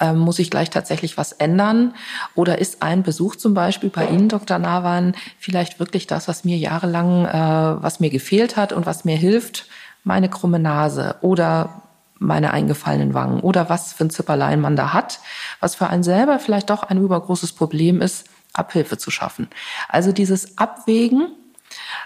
[0.00, 1.94] ähm, muss ich gleich tatsächlich was ändern?
[2.34, 4.58] Oder ist ein Besuch zum Beispiel bei Ihnen, Dr.
[4.58, 9.16] Nawan, vielleicht wirklich das, was mir jahrelang, äh, was mir gefehlt hat und was mir
[9.16, 9.66] hilft,
[10.02, 11.82] meine krumme Nase oder
[12.18, 15.20] meine eingefallenen Wangen oder was für ein Zipperlein man da hat,
[15.60, 19.48] was für einen selber vielleicht doch ein übergroßes Problem ist, Abhilfe zu schaffen.
[19.88, 21.28] Also dieses Abwägen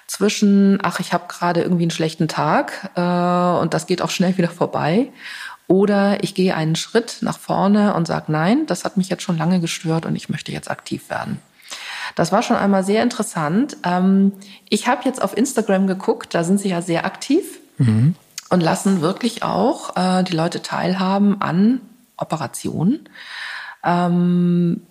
[0.07, 4.37] zwischen, ach, ich habe gerade irgendwie einen schlechten Tag äh, und das geht auch schnell
[4.37, 5.13] wieder vorbei.
[5.69, 9.39] Oder ich gehe einen Schritt nach vorne und sage, nein, das hat mich jetzt schon
[9.39, 11.39] lange gestört und ich möchte jetzt aktiv werden.
[12.15, 13.79] Das war schon einmal sehr interessant.
[13.85, 14.33] Ähm,
[14.69, 17.61] ich habe jetzt auf Instagram geguckt, da sind Sie ja sehr aktiv.
[17.79, 18.17] Mhm
[18.53, 21.81] und lassen wirklich auch äh, die Leute teilhaben an
[22.19, 23.09] Operationen.
[23.83, 24.83] Ähm,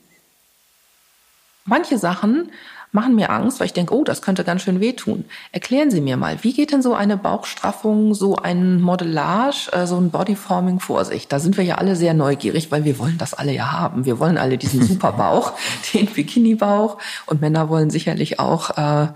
[1.65, 2.52] manche Sachen
[2.91, 5.26] machen mir Angst, weil ich denke, oh, das könnte ganz schön wehtun.
[5.52, 9.97] Erklären Sie mir mal, wie geht denn so eine Bauchstraffung, so ein Modellage, äh, so
[9.97, 11.28] ein Bodyforming vor sich?
[11.28, 14.06] Da sind wir ja alle sehr neugierig, weil wir wollen das alle ja haben.
[14.06, 15.54] Wir wollen alle diesen Superbauch,
[15.93, 16.97] den Bikini-Bauch
[17.28, 19.10] und Männer wollen sicherlich auch äh,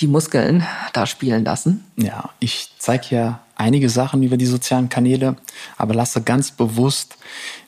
[0.00, 1.84] die Muskeln da spielen lassen.
[1.96, 5.36] Ja, ich zeige ja einige Sachen über die sozialen Kanäle,
[5.76, 7.16] aber lasse ganz bewusst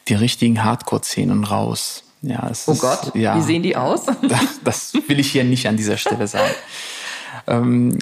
[0.08, 2.02] die richtigen Hardcore-Szenen raus.
[2.22, 4.06] Ja, oh ist, Gott, ja, wie sehen die aus?
[4.22, 6.50] Das, das, will ich hier nicht an dieser Stelle sagen.
[7.46, 7.98] Ähm,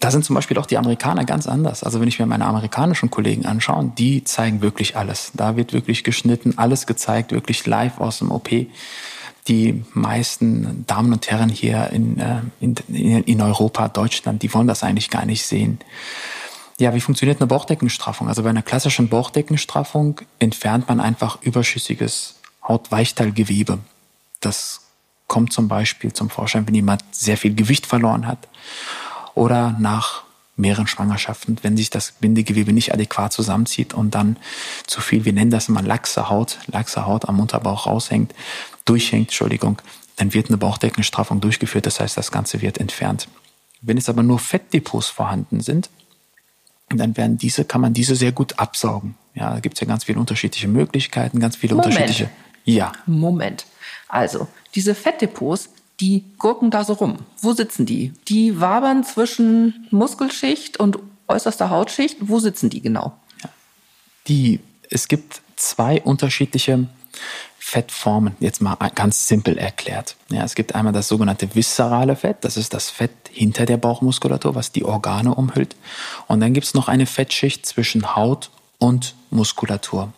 [0.00, 1.84] da sind zum Beispiel auch die Amerikaner ganz anders.
[1.84, 5.30] Also wenn ich mir meine amerikanischen Kollegen anschaue, die zeigen wirklich alles.
[5.34, 8.48] Da wird wirklich geschnitten, alles gezeigt, wirklich live aus dem OP
[9.48, 12.76] die meisten Damen und Herren hier in, äh, in,
[13.24, 15.78] in Europa, Deutschland, die wollen das eigentlich gar nicht sehen.
[16.78, 18.28] Ja, wie funktioniert eine Bauchdeckenstraffung?
[18.28, 23.78] Also bei einer klassischen Bauchdeckenstraffung entfernt man einfach überschüssiges Hautweichteilgewebe.
[24.40, 24.82] Das
[25.26, 28.48] kommt zum Beispiel zum Vorschein, wenn jemand sehr viel Gewicht verloren hat
[29.34, 30.22] oder nach
[30.56, 34.36] mehreren Schwangerschaften, wenn sich das Bindegewebe nicht adäquat zusammenzieht und dann
[34.86, 38.34] zu viel, wir nennen das immer laxe Haut, laxe Haut am Unterbauch raushängt,
[38.88, 39.80] durchhängt, Entschuldigung,
[40.16, 43.28] dann wird eine Bauchdeckenstraffung durchgeführt, das heißt, das Ganze wird entfernt.
[43.80, 45.90] Wenn es aber nur Fettdepots vorhanden sind,
[46.88, 49.14] dann werden diese, kann man diese sehr gut absaugen.
[49.34, 51.92] Ja, da gibt es ja ganz viele unterschiedliche Möglichkeiten, ganz viele Moment.
[51.92, 52.30] unterschiedliche.
[52.64, 52.92] Ja.
[53.06, 53.66] Moment.
[54.08, 55.70] Also, diese Fettdepots,
[56.00, 57.18] die gurken da so rum.
[57.40, 58.12] Wo sitzen die?
[58.28, 60.98] Die wabern zwischen Muskelschicht und
[61.28, 62.16] äußerster Hautschicht.
[62.20, 63.16] Wo sitzen die genau?
[64.26, 66.88] Die, es gibt zwei unterschiedliche
[67.68, 70.16] Fettformen, jetzt mal ganz simpel erklärt.
[70.30, 74.54] Ja, es gibt einmal das sogenannte viszerale Fett, das ist das Fett hinter der Bauchmuskulatur,
[74.54, 75.76] was die Organe umhüllt.
[76.28, 80.10] Und dann gibt es noch eine Fettschicht zwischen Haut und Muskulatur.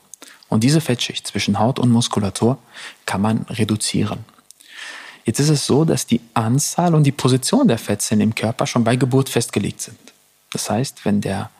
[0.49, 2.57] Und diese Fettschicht zwischen Haut und Muskulatur
[3.05, 4.25] kann man reduzieren.
[5.25, 8.85] Jetzt ist es so, dass die Anzahl und die Position der Fettzellen im Körper schon
[8.85, 9.99] bei Geburt festgelegt sind.
[10.53, 11.51] Das heißt, wenn, der,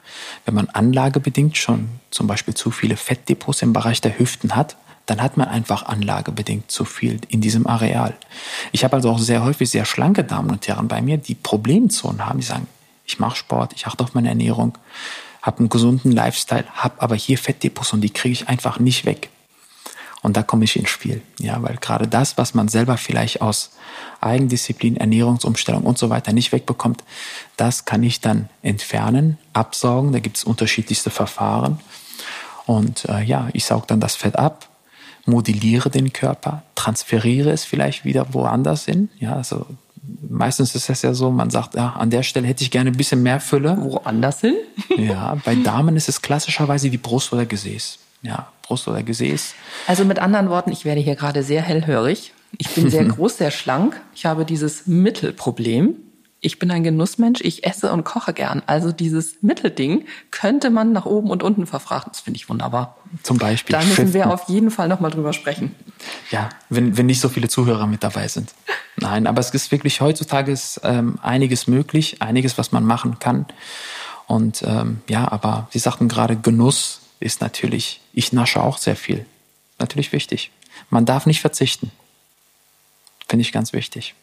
[0.45, 4.77] wenn man anlagebedingt schon zum Beispiel zu viele Fettdepots im Bereich der Hüften hat,
[5.11, 8.15] dann hat man einfach anlagebedingt zu viel in diesem Areal.
[8.71, 12.25] Ich habe also auch sehr häufig sehr schlanke Damen und Herren bei mir, die Problemzonen
[12.25, 12.69] haben, die sagen,
[13.05, 14.79] ich mache Sport, ich achte auf meine Ernährung,
[15.43, 19.31] habe einen gesunden Lifestyle, habe aber hier Fettdepots und die kriege ich einfach nicht weg.
[20.23, 21.23] Und da komme ich ins Spiel.
[21.41, 23.73] Ja, weil gerade das, was man selber vielleicht aus
[24.21, 27.03] Eigendisziplin, Ernährungsumstellung und so weiter nicht wegbekommt,
[27.57, 30.13] das kann ich dann entfernen, absaugen.
[30.13, 31.81] Da gibt es unterschiedlichste Verfahren.
[32.67, 34.70] Und äh, ja, ich saug dann das Fett ab,
[35.27, 39.09] modelliere den Körper, transferiere es vielleicht wieder woanders hin.
[39.19, 39.67] Ja, also
[40.29, 42.97] meistens ist es ja so, man sagt, ja, an der Stelle hätte ich gerne ein
[42.97, 43.77] bisschen mehr Fülle.
[43.81, 44.55] Woanders hin?
[44.97, 47.99] ja, bei Damen ist es klassischerweise die Brust oder Gesäß.
[48.23, 49.55] Ja, Brust oder Gesäß.
[49.87, 52.33] Also mit anderen Worten, ich werde hier gerade sehr hellhörig.
[52.59, 54.01] Ich bin sehr groß, sehr schlank.
[54.15, 55.95] Ich habe dieses Mittelproblem
[56.43, 58.63] ich bin ein Genussmensch, ich esse und koche gern.
[58.67, 62.13] Also dieses Mittelding könnte man nach oben und unten verfrachten.
[62.13, 62.97] Das finde ich wunderbar.
[63.23, 63.75] Zum Beispiel.
[63.75, 64.15] Da müssen Schriften.
[64.15, 65.75] wir auf jeden Fall nochmal drüber sprechen.
[66.31, 68.55] Ja, wenn, wenn nicht so viele Zuhörer mit dabei sind.
[68.97, 73.45] Nein, aber es ist wirklich heutzutage ist, ähm, einiges möglich, einiges, was man machen kann.
[74.27, 79.27] Und ähm, ja, aber Sie sagten gerade, Genuss ist natürlich, ich nasche auch sehr viel.
[79.79, 80.53] Natürlich wichtig.
[80.89, 81.91] Man darf nicht verzichten.
[83.29, 84.15] Finde ich ganz wichtig.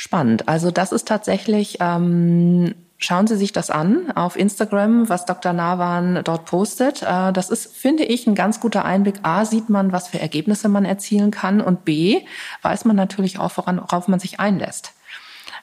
[0.00, 0.48] Spannend.
[0.48, 5.52] Also das ist tatsächlich, ähm, schauen Sie sich das an auf Instagram, was Dr.
[5.52, 7.02] Nawan dort postet.
[7.02, 9.16] Äh, das ist, finde ich, ein ganz guter Einblick.
[9.24, 12.22] A, sieht man, was für Ergebnisse man erzielen kann und B,
[12.62, 14.94] weiß man natürlich auch, worauf man sich einlässt.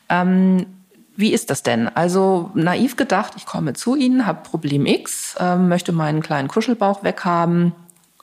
[0.08, 0.68] Ähm,
[1.16, 1.88] Wie ist das denn?
[1.88, 7.04] Also naiv gedacht, ich komme zu Ihnen, habe Problem X, äh, möchte meinen kleinen Kuschelbauch
[7.04, 7.72] weghaben,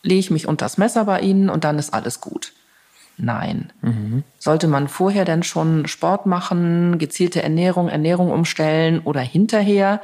[0.05, 2.53] lege ich mich unter das Messer bei Ihnen und dann ist alles gut.
[3.17, 3.73] Nein.
[3.83, 4.25] Mhm.
[4.39, 10.01] Sollte man vorher denn schon Sport machen, gezielte Ernährung, Ernährung umstellen oder hinterher?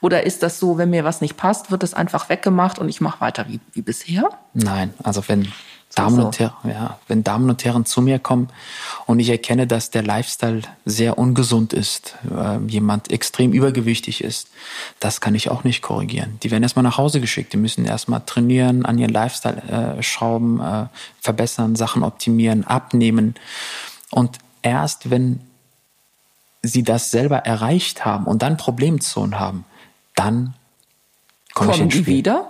[0.00, 3.00] Oder ist das so, wenn mir was nicht passt, wird es einfach weggemacht und ich
[3.00, 4.30] mache weiter wie, wie bisher?
[4.52, 5.48] Nein, also wenn
[5.94, 8.48] Damen und Herren, ja, wenn Damen und Herren zu mir kommen
[9.06, 14.48] und ich erkenne, dass der Lifestyle sehr ungesund ist, äh, jemand extrem übergewichtig ist,
[15.00, 16.38] das kann ich auch nicht korrigieren.
[16.42, 20.60] Die werden erstmal nach Hause geschickt, die müssen erstmal trainieren, an ihren Lifestyle äh, schrauben,
[20.60, 20.86] äh,
[21.20, 23.34] verbessern, Sachen optimieren, abnehmen.
[24.10, 25.40] Und erst wenn
[26.62, 29.64] sie das selber erreicht haben und dann Problemzonen haben,
[30.14, 30.54] dann
[31.52, 32.06] komme ich ins Spiel.
[32.06, 32.48] wieder?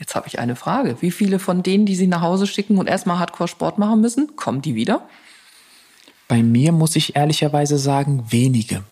[0.00, 0.96] Jetzt habe ich eine Frage.
[1.02, 4.62] Wie viele von denen, die Sie nach Hause schicken und erstmal Hardcore-Sport machen müssen, kommen
[4.62, 5.06] die wieder?
[6.26, 8.82] Bei mir muss ich ehrlicherweise sagen, wenige.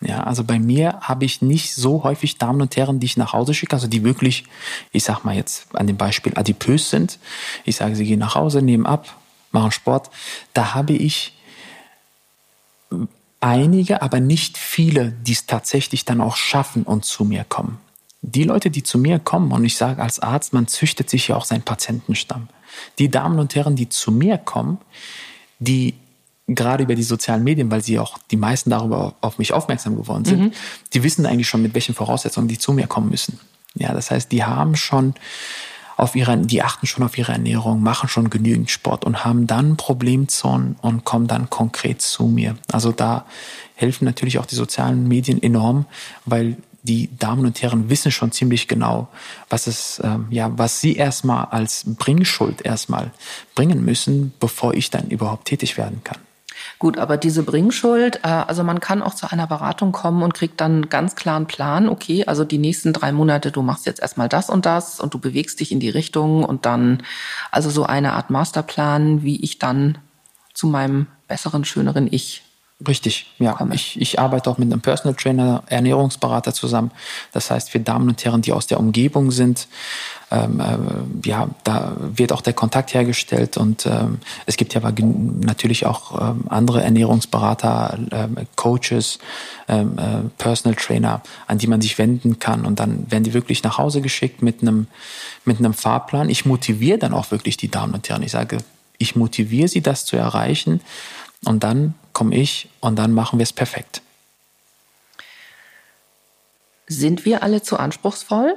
[0.00, 3.34] Ja, also bei mir habe ich nicht so häufig Damen und Herren, die ich nach
[3.34, 4.44] Hause schicke, also die wirklich,
[4.92, 7.18] ich sag mal jetzt an dem Beispiel adipös sind.
[7.66, 9.14] Ich sage, sie gehen nach Hause, nehmen ab,
[9.52, 10.08] machen Sport.
[10.54, 11.36] Da habe ich
[13.40, 17.78] einige, aber nicht viele, die es tatsächlich dann auch schaffen und zu mir kommen
[18.22, 21.36] die Leute, die zu mir kommen, und ich sage als Arzt, man züchtet sich ja
[21.36, 22.48] auch seinen Patientenstamm.
[22.98, 24.78] Die Damen und Herren, die zu mir kommen,
[25.58, 25.94] die
[26.46, 30.24] gerade über die sozialen Medien, weil sie auch die meisten darüber auf mich aufmerksam geworden
[30.24, 30.52] sind, mhm.
[30.92, 33.38] die wissen eigentlich schon, mit welchen Voraussetzungen die zu mir kommen müssen.
[33.74, 35.14] Ja, das heißt, die haben schon
[35.96, 39.76] auf ihre, die achten schon auf ihre Ernährung, machen schon genügend Sport und haben dann
[39.76, 42.56] Problemzonen und kommen dann konkret zu mir.
[42.72, 43.26] Also da
[43.74, 45.84] helfen natürlich auch die sozialen Medien enorm,
[46.24, 49.08] weil die Damen und Herren wissen schon ziemlich genau,
[49.48, 53.10] was es, ähm, ja, was sie erstmal als Bringschuld erstmal
[53.54, 56.18] bringen müssen, bevor ich dann überhaupt tätig werden kann.
[56.78, 60.60] Gut, aber diese Bringschuld, äh, also man kann auch zu einer Beratung kommen und kriegt
[60.60, 64.50] dann ganz klaren Plan, okay, also die nächsten drei Monate, du machst jetzt erstmal das
[64.50, 67.02] und das und du bewegst dich in die Richtung und dann,
[67.50, 69.98] also so eine Art Masterplan, wie ich dann
[70.54, 72.42] zu meinem besseren, schöneren Ich
[72.88, 73.58] Richtig, ja.
[73.72, 76.90] Ich, ich arbeite auch mit einem Personal Trainer, Ernährungsberater zusammen.
[77.32, 79.68] Das heißt, für Damen und Herren, die aus der Umgebung sind,
[80.30, 84.94] ähm, äh, ja, da wird auch der Kontakt hergestellt und ähm, es gibt ja aber
[85.02, 89.18] natürlich auch ähm, andere Ernährungsberater, ähm, Coaches,
[89.68, 93.64] ähm, äh, Personal Trainer, an die man sich wenden kann und dann werden die wirklich
[93.64, 94.86] nach Hause geschickt mit einem
[95.44, 96.28] mit einem Fahrplan.
[96.28, 98.22] Ich motiviere dann auch wirklich die Damen und Herren.
[98.22, 98.58] Ich sage,
[98.98, 100.80] ich motiviere sie, das zu erreichen
[101.44, 104.02] und dann komme ich und dann machen wir es perfekt.
[106.86, 108.56] Sind wir alle zu anspruchsvoll?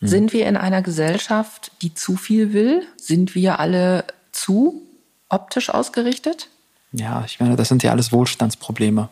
[0.00, 0.08] Hm.
[0.08, 2.86] Sind wir in einer Gesellschaft, die zu viel will?
[2.96, 4.80] Sind wir alle zu
[5.28, 6.48] optisch ausgerichtet?
[6.92, 9.10] Ja, ich meine, das sind ja alles Wohlstandsprobleme.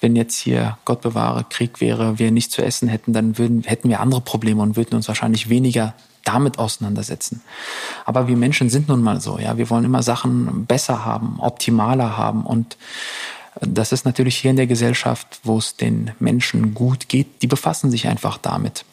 [0.00, 3.88] Wenn jetzt hier, Gott bewahre, Krieg wäre, wir nichts zu essen hätten, dann würden, hätten
[3.88, 7.42] wir andere Probleme und würden uns wahrscheinlich weniger damit auseinandersetzen.
[8.04, 9.56] Aber wir Menschen sind nun mal so, ja.
[9.56, 12.76] Wir wollen immer Sachen besser haben, optimaler haben und
[13.60, 17.90] das ist natürlich hier in der Gesellschaft, wo es den Menschen gut geht, die befassen
[17.90, 18.84] sich einfach damit.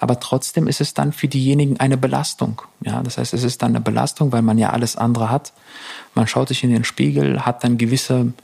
[0.00, 2.60] Aber trotzdem ist es dann für diejenigen eine Belastung.
[2.82, 5.54] Ja, das heißt, es ist dann eine Belastung, weil man ja alles andere hat.
[6.14, 8.34] Man schaut sich in den Spiegel, hat dann gewisse,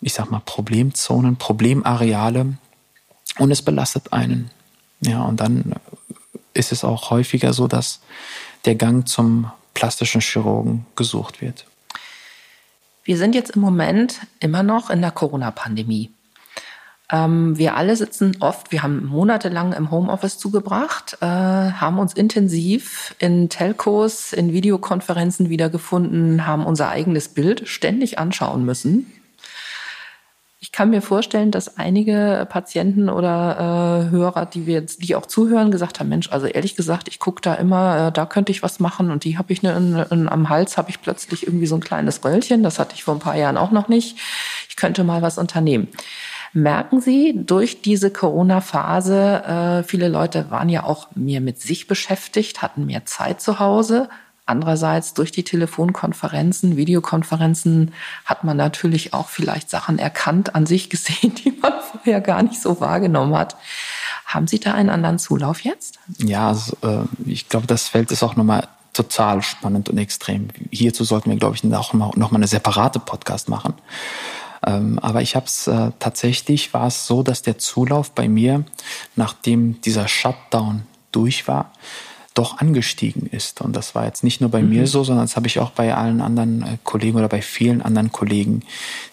[0.00, 2.54] ich sag mal, Problemzonen, Problemareale
[3.38, 4.50] und es belastet einen.
[5.00, 5.74] Ja, und dann
[6.54, 8.00] ist es auch häufiger so, dass
[8.64, 11.66] der Gang zum plastischen Chirurgen gesucht wird.
[13.04, 16.10] Wir sind jetzt im Moment immer noch in der Corona-Pandemie.
[17.12, 23.14] Ähm, wir alle sitzen oft, wir haben monatelang im Homeoffice zugebracht, äh, haben uns intensiv
[23.18, 29.12] in Telcos, in Videokonferenzen wiedergefunden, haben unser eigenes Bild ständig anschauen müssen.
[30.64, 35.26] Ich kann mir vorstellen, dass einige Patienten oder äh, Hörer, die wir jetzt, die auch
[35.26, 38.62] zuhören, gesagt haben, Mensch, also ehrlich gesagt, ich gucke da immer, äh, da könnte ich
[38.62, 41.66] was machen und die habe ich ne, in, in, am Hals habe ich plötzlich irgendwie
[41.66, 44.16] so ein kleines Röllchen, das hatte ich vor ein paar Jahren auch noch nicht.
[44.70, 45.88] Ich könnte mal was unternehmen.
[46.54, 52.62] Merken Sie durch diese Corona-Phase, äh, viele Leute waren ja auch mehr mit sich beschäftigt,
[52.62, 54.08] hatten mehr Zeit zu Hause,
[54.46, 57.94] Andererseits durch die Telefonkonferenzen, Videokonferenzen
[58.26, 62.60] hat man natürlich auch vielleicht Sachen erkannt, an sich gesehen, die man vorher gar nicht
[62.60, 63.56] so wahrgenommen hat.
[64.26, 65.98] Haben Sie da einen anderen Zulauf jetzt?
[66.18, 70.48] Ja, also, äh, ich glaube, das Feld ist auch nochmal total spannend und extrem.
[70.70, 73.74] Hierzu sollten wir, glaube ich, auch mal eine separate Podcast machen.
[74.66, 78.64] Ähm, aber ich habe es äh, tatsächlich, war es so, dass der Zulauf bei mir,
[79.16, 81.72] nachdem dieser Shutdown durch war,
[82.34, 83.60] doch angestiegen ist.
[83.60, 84.70] Und das war jetzt nicht nur bei mhm.
[84.70, 87.80] mir so, sondern das habe ich auch bei allen anderen äh, Kollegen oder bei vielen
[87.80, 88.62] anderen Kollegen,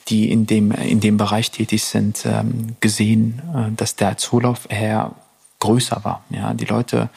[0.08, 5.14] die in dem, in dem Bereich tätig sind, ähm, gesehen, äh, dass der Zulauf eher
[5.60, 6.24] größer war.
[6.32, 7.10] Ja, die Leute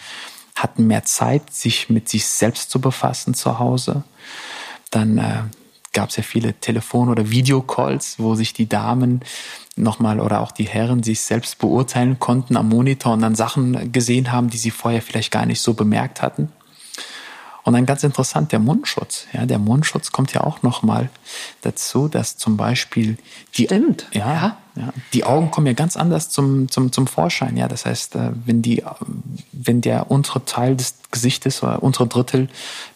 [0.55, 4.05] hatten mehr Zeit, sich mit sich selbst zu befassen zu Hause.
[4.91, 5.43] Dann äh,
[5.95, 9.21] gab es ja viele Telefon- oder Videocalls, wo sich die Damen
[9.77, 14.31] nochmal oder auch die Herren sich selbst beurteilen konnten am Monitor und dann Sachen gesehen
[14.31, 16.53] haben, die sie vorher vielleicht gar nicht so bemerkt hatten.
[17.65, 19.27] Und dann ganz interessant, der Mundschutz.
[19.33, 21.09] Ja, der Mundschutz kommt ja auch nochmal
[21.63, 23.17] dazu, dass zum Beispiel
[23.57, 24.07] die, Stimmt.
[24.13, 24.57] Ja, ja.
[24.77, 27.57] ja, die Augen kommen ja ganz anders zum, zum, zum Vorschein.
[27.57, 28.85] Ja, das heißt, äh, wenn die,
[29.53, 32.49] wenn der untere Teil des Gesichtes oder untere Drittel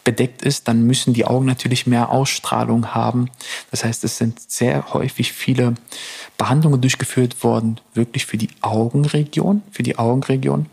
[0.03, 3.31] bedeckt ist, dann müssen die Augen natürlich mehr Ausstrahlung haben.
[3.71, 5.73] Das heißt, es sind sehr häufig viele
[6.37, 10.67] Behandlungen durchgeführt worden, wirklich für die Augenregion, für die Augenregion.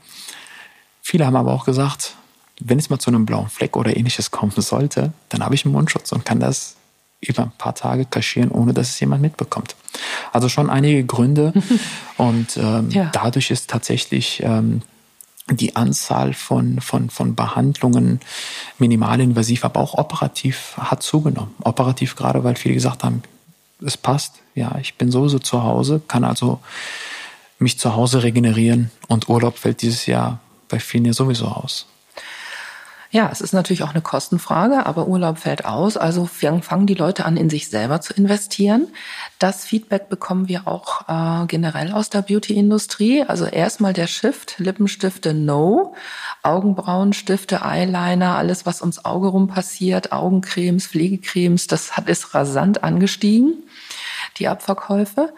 [1.01, 2.15] Viele haben aber auch gesagt,
[2.61, 5.75] wenn es mal zu einem blauen Fleck oder ähnliches kommen sollte, dann habe ich einen
[5.75, 6.77] Mundschutz und kann das
[7.21, 9.75] über ein paar Tage kaschieren, ohne dass es jemand mitbekommt.
[10.33, 11.53] Also schon einige Gründe
[12.17, 13.11] und ähm, ja.
[13.13, 14.83] dadurch ist tatsächlich ähm,
[15.51, 18.21] die Anzahl von, von, von Behandlungen
[18.79, 21.55] minimalinvasiv, aber auch operativ hat zugenommen.
[21.63, 23.23] Operativ gerade, weil viele gesagt haben,
[23.85, 26.61] es passt, ja, ich bin sowieso zu Hause, kann also
[27.59, 31.87] mich zu Hause regenerieren und Urlaub fällt dieses Jahr bei vielen ja sowieso aus.
[33.11, 35.97] Ja, es ist natürlich auch eine Kostenfrage, aber Urlaub fällt aus.
[35.97, 38.89] Also fangen die Leute an, in sich selber zu investieren.
[39.39, 43.23] Das Feedback bekommen wir auch äh, generell aus der Beauty-Industrie.
[43.23, 45.95] Also erstmal der Shift, Lippenstifte no,
[46.43, 53.65] Augenbrauenstifte, Eyeliner, alles, was ums Auge rum passiert, Augencremes, Pflegecremes, das hat ist rasant angestiegen,
[54.39, 55.33] die Abverkäufe.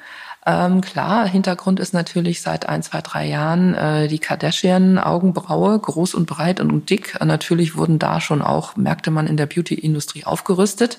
[0.49, 6.25] Ähm, klar, Hintergrund ist natürlich seit ein, zwei, drei Jahren äh, die Kardashian-Augenbraue, groß und
[6.25, 7.23] breit und dick.
[7.23, 10.97] Natürlich wurden da schon auch, merkte man in der Beauty-Industrie aufgerüstet.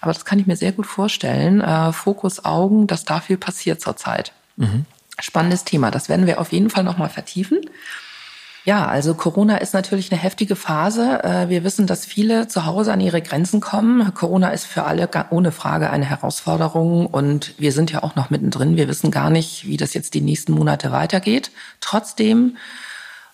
[0.00, 1.60] Aber das kann ich mir sehr gut vorstellen.
[1.60, 4.30] Äh, Fokus Augen, dass da viel passiert zurzeit.
[4.56, 4.84] Mhm.
[5.18, 5.90] Spannendes Thema.
[5.90, 7.58] Das werden wir auf jeden Fall nochmal vertiefen.
[8.64, 11.24] Ja, also Corona ist natürlich eine heftige Phase.
[11.24, 14.14] Äh, wir wissen, dass viele zu Hause an ihre Grenzen kommen.
[14.14, 18.76] Corona ist für alle ohne Frage eine Herausforderung und wir sind ja auch noch mittendrin.
[18.76, 21.50] Wir wissen gar nicht, wie das jetzt die nächsten Monate weitergeht.
[21.80, 22.56] Trotzdem,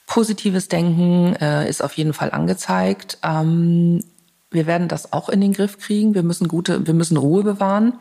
[0.06, 3.18] positives Denken äh, ist auf jeden Fall angezeigt.
[3.22, 4.02] Ähm,
[4.50, 6.14] wir werden das auch in den Griff kriegen.
[6.14, 7.92] Wir müssen gute, wir müssen Ruhe bewahren.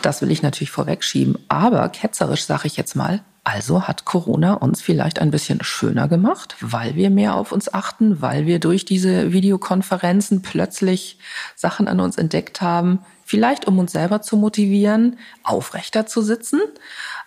[0.00, 1.38] Das will ich natürlich vorwegschieben.
[1.48, 6.54] Aber ketzerisch sage ich jetzt mal, also hat Corona uns vielleicht ein bisschen schöner gemacht,
[6.60, 11.18] weil wir mehr auf uns achten, weil wir durch diese Videokonferenzen plötzlich
[11.56, 16.60] Sachen an uns entdeckt haben, vielleicht um uns selber zu motivieren, aufrechter zu sitzen,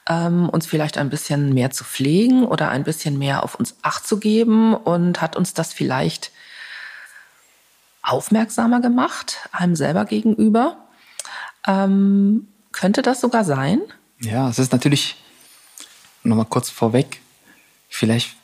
[0.08, 4.06] ähm, uns vielleicht ein bisschen mehr zu pflegen oder ein bisschen mehr auf uns acht
[4.06, 6.30] zu geben und hat uns das vielleicht
[8.04, 10.78] aufmerksamer gemacht, einem selber gegenüber.
[11.66, 13.82] Ähm, könnte das sogar sein?
[14.20, 15.18] Ja, es ist natürlich
[16.24, 17.22] nochmal kurz vorweg,
[17.90, 18.36] vielleicht,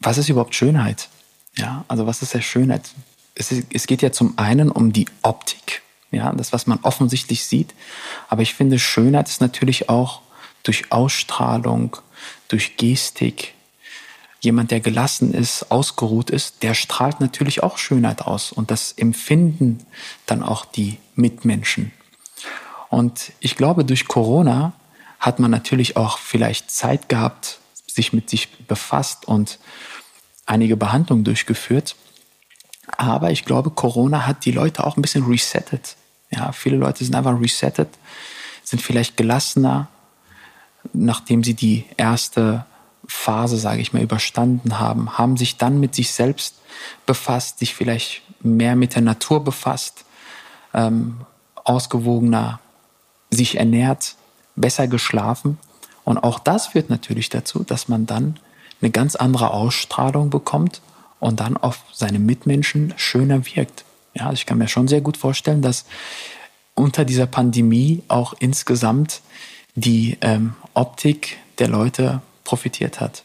[0.00, 1.08] was ist überhaupt Schönheit?
[1.56, 2.90] Ja, also was ist der Schönheit?
[3.34, 7.44] Es, ist, es geht ja zum einen um die Optik, ja, das, was man offensichtlich
[7.44, 7.74] sieht.
[8.28, 10.22] Aber ich finde, Schönheit ist natürlich auch
[10.62, 11.96] durch Ausstrahlung,
[12.48, 13.54] durch Gestik.
[14.40, 18.52] Jemand, der gelassen ist, ausgeruht ist, der strahlt natürlich auch Schönheit aus.
[18.52, 19.84] Und das empfinden
[20.26, 21.92] dann auch die Mitmenschen.
[22.88, 24.72] Und ich glaube, durch Corona
[25.18, 29.58] hat man natürlich auch vielleicht Zeit gehabt, sich mit sich befasst und
[30.46, 31.96] einige Behandlungen durchgeführt.
[32.96, 35.96] Aber ich glaube, Corona hat die Leute auch ein bisschen resettet.
[36.30, 37.88] Ja, viele Leute sind einfach resettet,
[38.62, 39.88] sind vielleicht gelassener,
[40.92, 42.66] nachdem sie die erste
[43.06, 46.56] Phase, sage ich mal, überstanden haben, haben sich dann mit sich selbst
[47.06, 50.04] befasst, sich vielleicht mehr mit der Natur befasst,
[50.74, 51.22] ähm,
[51.64, 52.60] ausgewogener
[53.30, 54.16] sich ernährt,
[54.60, 55.58] besser geschlafen.
[56.04, 58.38] Und auch das führt natürlich dazu, dass man dann
[58.80, 60.80] eine ganz andere Ausstrahlung bekommt
[61.20, 63.84] und dann auf seine Mitmenschen schöner wirkt.
[64.14, 65.84] Ja, also ich kann mir schon sehr gut vorstellen, dass
[66.74, 69.20] unter dieser Pandemie auch insgesamt
[69.74, 73.24] die ähm, Optik der Leute profitiert hat.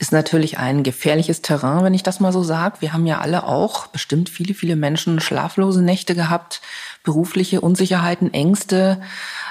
[0.00, 2.76] Ist natürlich ein gefährliches Terrain, wenn ich das mal so sage.
[2.80, 6.62] Wir haben ja alle auch bestimmt viele, viele Menschen schlaflose Nächte gehabt,
[7.04, 9.02] berufliche Unsicherheiten, Ängste.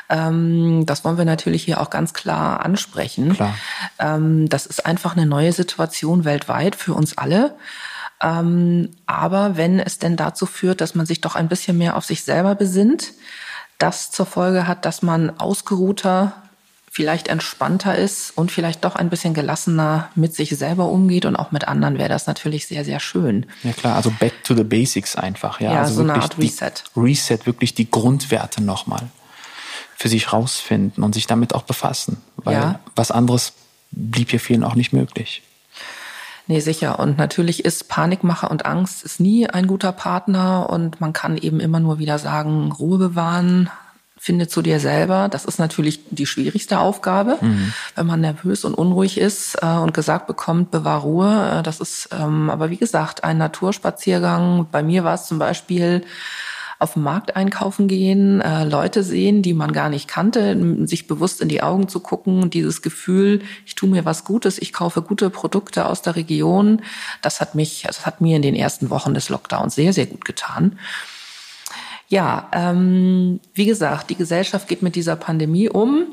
[0.09, 3.35] Ähm, das wollen wir natürlich hier auch ganz klar ansprechen.
[3.35, 3.53] Klar.
[3.99, 7.55] Ähm, das ist einfach eine neue Situation weltweit für uns alle.
[8.19, 12.05] Ähm, aber wenn es denn dazu führt, dass man sich doch ein bisschen mehr auf
[12.05, 13.13] sich selber besinnt,
[13.77, 16.33] das zur Folge hat, dass man ausgeruhter
[16.99, 21.53] vielleicht entspannter ist und vielleicht doch ein bisschen gelassener mit sich selber umgeht und auch
[21.53, 23.45] mit anderen, wäre das natürlich sehr, sehr schön.
[23.63, 25.61] Ja klar, also back to the basics einfach.
[25.61, 26.73] Ja, ja also so eine Art Reset.
[26.97, 29.03] Reset, wirklich die Grundwerte nochmal
[29.95, 32.17] für sich rausfinden und sich damit auch befassen.
[32.35, 32.79] Weil ja.
[32.97, 33.53] was anderes
[33.91, 35.41] blieb hier vielen auch nicht möglich.
[36.47, 36.99] Nee, sicher.
[36.99, 41.61] Und natürlich ist Panikmache und Angst ist nie ein guter Partner und man kann eben
[41.61, 43.69] immer nur wieder sagen, Ruhe bewahren,
[44.19, 45.29] finde zu dir selber.
[45.29, 47.73] Das ist natürlich die schwierigste Aufgabe, mhm.
[47.95, 51.59] wenn man nervös und unruhig ist äh, und gesagt bekommt, bewahr Ruhe.
[51.59, 54.67] Äh, das ist ähm, aber wie gesagt ein Naturspaziergang.
[54.71, 56.03] Bei mir war es zum Beispiel
[56.79, 61.41] auf dem Markt einkaufen gehen, äh, Leute sehen, die man gar nicht kannte, sich bewusst
[61.41, 65.29] in die Augen zu gucken, dieses Gefühl, ich tue mir was Gutes, ich kaufe gute
[65.29, 66.81] Produkte aus der Region,
[67.21, 70.23] das hat mich, das hat mir in den ersten Wochen des Lockdowns sehr, sehr gut
[70.23, 70.79] getan.
[72.09, 76.07] Ja, ähm, wie gesagt, die Gesellschaft geht mit dieser Pandemie um.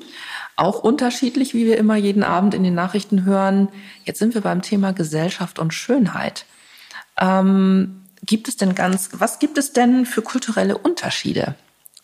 [0.55, 3.69] Auch unterschiedlich, wie wir immer jeden Abend in den Nachrichten hören.
[4.05, 6.45] Jetzt sind wir beim Thema Gesellschaft und Schönheit.
[7.19, 11.55] Ähm, gibt es denn ganz, was gibt es denn für kulturelle Unterschiede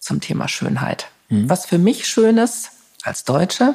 [0.01, 1.09] zum Thema Schönheit?
[1.29, 1.51] Mhm.
[1.51, 2.71] Was für mich schön ist
[3.03, 3.75] als Deutsche,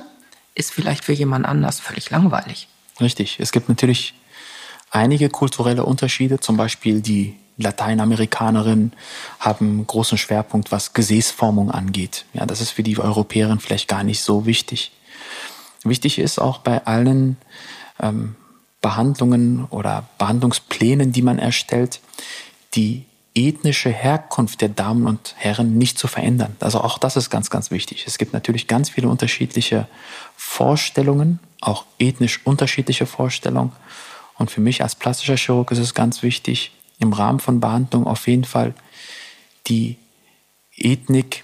[0.55, 2.67] ist vielleicht für jemand anders völlig langweilig.
[2.99, 3.39] Richtig.
[3.39, 4.15] Es gibt natürlich
[4.89, 8.93] einige kulturelle Unterschiede, zum Beispiel die Lateinamerikanerinnen
[9.39, 12.25] haben großen Schwerpunkt, was Gesäßformung angeht.
[12.33, 14.91] Ja, das ist für die Europäerin vielleicht gar nicht so wichtig.
[15.83, 17.37] Wichtig ist auch bei allen
[17.99, 18.35] ähm,
[18.81, 21.99] Behandlungen oder Behandlungsplänen, die man erstellt,
[22.75, 26.55] die ethnische Herkunft der Damen und Herren nicht zu verändern.
[26.59, 28.05] Also auch das ist ganz, ganz wichtig.
[28.07, 29.87] Es gibt natürlich ganz viele unterschiedliche
[30.35, 33.71] Vorstellungen, auch ethnisch unterschiedliche Vorstellungen.
[34.37, 38.27] Und für mich als plastischer Chirurg ist es ganz wichtig, im Rahmen von Behandlung auf
[38.27, 38.73] jeden Fall
[39.67, 39.97] die
[40.75, 41.43] Ethnik,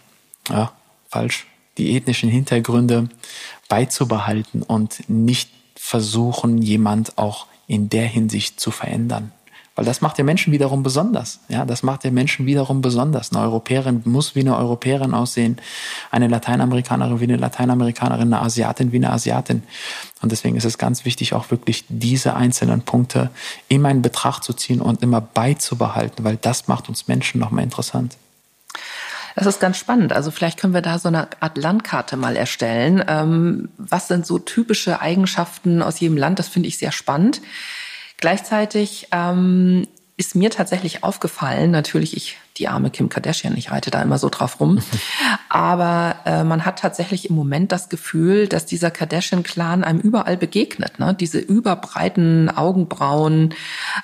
[0.49, 0.71] ja,
[1.09, 1.45] falsch,
[1.77, 3.09] die ethnischen Hintergründe
[3.67, 9.31] beizubehalten und nicht versuchen, jemand auch in der Hinsicht zu verändern.
[9.75, 11.39] Weil das macht den Menschen wiederum besonders.
[11.49, 13.31] Ja, das macht den Menschen wiederum besonders.
[13.31, 15.57] Eine Europäerin muss wie eine Europäerin aussehen,
[16.11, 19.63] eine Lateinamerikanerin wie eine Lateinamerikanerin, eine Asiatin wie eine Asiatin.
[20.21, 23.31] Und deswegen ist es ganz wichtig, auch wirklich diese einzelnen Punkte
[23.67, 28.15] immer in Betracht zu ziehen und immer beizubehalten, weil das macht uns Menschen nochmal interessant.
[29.35, 30.13] Das ist ganz spannend.
[30.13, 33.03] Also vielleicht können wir da so eine Art Landkarte mal erstellen.
[33.07, 36.37] Ähm, was sind so typische Eigenschaften aus jedem Land?
[36.37, 37.41] Das finde ich sehr spannend.
[38.23, 44.01] Gleichzeitig ähm, ist mir tatsächlich aufgefallen, natürlich, ich die arme Kim Kardashian, ich reite da
[44.01, 44.79] immer so drauf rum.
[45.49, 50.99] Aber äh, man hat tatsächlich im Moment das Gefühl, dass dieser Kardashian-Clan einem überall begegnet.
[50.99, 51.15] Ne?
[51.19, 53.53] Diese überbreiten Augenbrauen,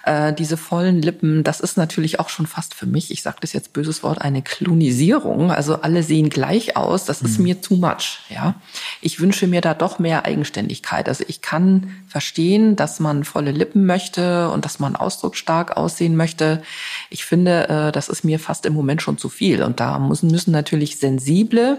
[0.04, 3.54] äh, diese vollen Lippen, das ist natürlich auch schon fast für mich, ich sage das
[3.54, 5.52] jetzt böses Wort, eine Klonisierung.
[5.52, 7.46] Also alle sehen gleich aus, das ist mhm.
[7.46, 8.20] mir too much.
[8.30, 8.56] Ja,
[9.02, 11.08] Ich wünsche mir da doch mehr Eigenständigkeit.
[11.08, 16.64] Also ich kann verstehen, dass man volle Lippen möchte und dass man ausdrucksstark aussehen möchte.
[17.10, 19.62] Ich finde, äh, das ist mir mir fast im Moment schon zu viel.
[19.62, 21.78] Und da müssen, müssen natürlich sensible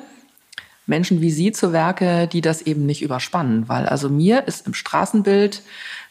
[0.86, 3.68] Menschen wie Sie zu Werke, die das eben nicht überspannen.
[3.68, 5.62] Weil also mir ist im Straßenbild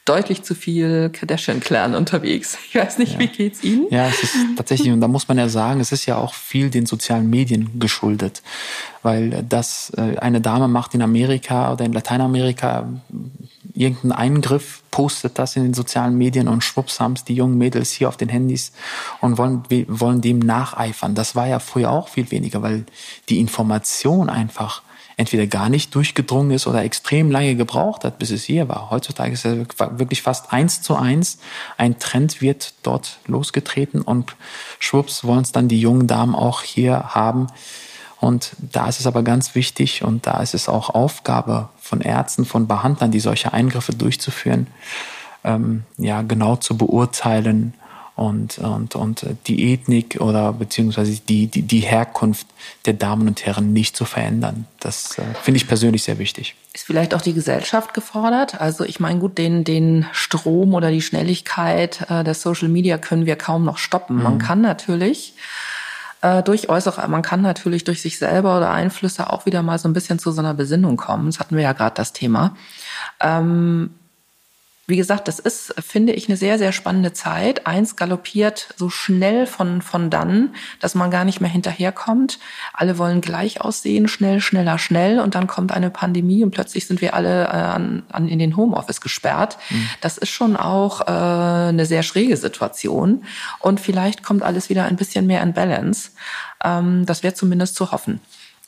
[0.05, 2.57] deutlich zu viel Kardashian-Clan unterwegs.
[2.69, 3.19] Ich weiß nicht, ja.
[3.19, 3.87] wie geht's Ihnen?
[3.91, 6.69] Ja, es ist tatsächlich, und da muss man ja sagen, es ist ja auch viel
[6.69, 8.41] den sozialen Medien geschuldet.
[9.03, 12.89] Weil das äh, eine Dame macht in Amerika oder in Lateinamerika
[13.73, 17.93] irgendeinen Eingriff, postet das in den sozialen Medien und schwupps haben es die jungen Mädels
[17.93, 18.73] hier auf den Handys
[19.21, 21.15] und wollen, wollen dem nacheifern.
[21.15, 22.85] Das war ja früher auch viel weniger, weil
[23.29, 24.81] die Information einfach
[25.15, 28.89] entweder gar nicht durchgedrungen ist oder extrem lange gebraucht hat, bis es hier war.
[28.89, 31.39] Heutzutage ist es wirklich fast eins zu eins.
[31.77, 34.35] Ein Trend wird dort losgetreten und
[34.79, 37.47] schwupps wollen es dann die jungen Damen auch hier haben.
[38.19, 42.45] Und da ist es aber ganz wichtig und da ist es auch Aufgabe von Ärzten,
[42.45, 44.67] von Behandlern, die solche Eingriffe durchzuführen,
[45.43, 47.73] ähm, ja, genau zu beurteilen
[48.19, 52.47] und, und, und die Ethnik oder beziehungsweise die, die, die Herkunft
[52.85, 54.65] der Damen und Herren nicht zu verändern.
[54.81, 56.55] Das äh, finde ich persönlich sehr wichtig.
[56.73, 58.59] Ist vielleicht auch die Gesellschaft gefordert?
[58.59, 63.25] Also ich meine, gut, den, den Strom oder die Schnelligkeit äh, der Social Media können
[63.25, 64.17] wir kaum noch stoppen.
[64.17, 64.23] Mhm.
[64.23, 65.33] Man kann natürlich
[66.21, 69.87] äh, durch äußere, man kann natürlich durch sich selber oder Einflüsse auch wieder mal so
[69.87, 71.27] ein bisschen zu so einer Besinnung kommen.
[71.27, 72.55] Das hatten wir ja gerade das Thema.
[73.19, 73.91] Ähm,
[74.89, 77.67] wie gesagt, das ist, finde ich, eine sehr, sehr spannende Zeit.
[77.67, 82.39] Eins galoppiert so schnell von, von dann, dass man gar nicht mehr hinterherkommt.
[82.73, 85.19] Alle wollen gleich aussehen, schnell, schneller, schnell.
[85.19, 88.57] Und dann kommt eine Pandemie und plötzlich sind wir alle äh, an, an, in den
[88.57, 89.57] Homeoffice gesperrt.
[89.69, 89.89] Mhm.
[90.01, 93.23] Das ist schon auch äh, eine sehr schräge Situation.
[93.59, 96.11] Und vielleicht kommt alles wieder ein bisschen mehr in Balance.
[96.63, 98.19] Ähm, das wäre zumindest zu hoffen.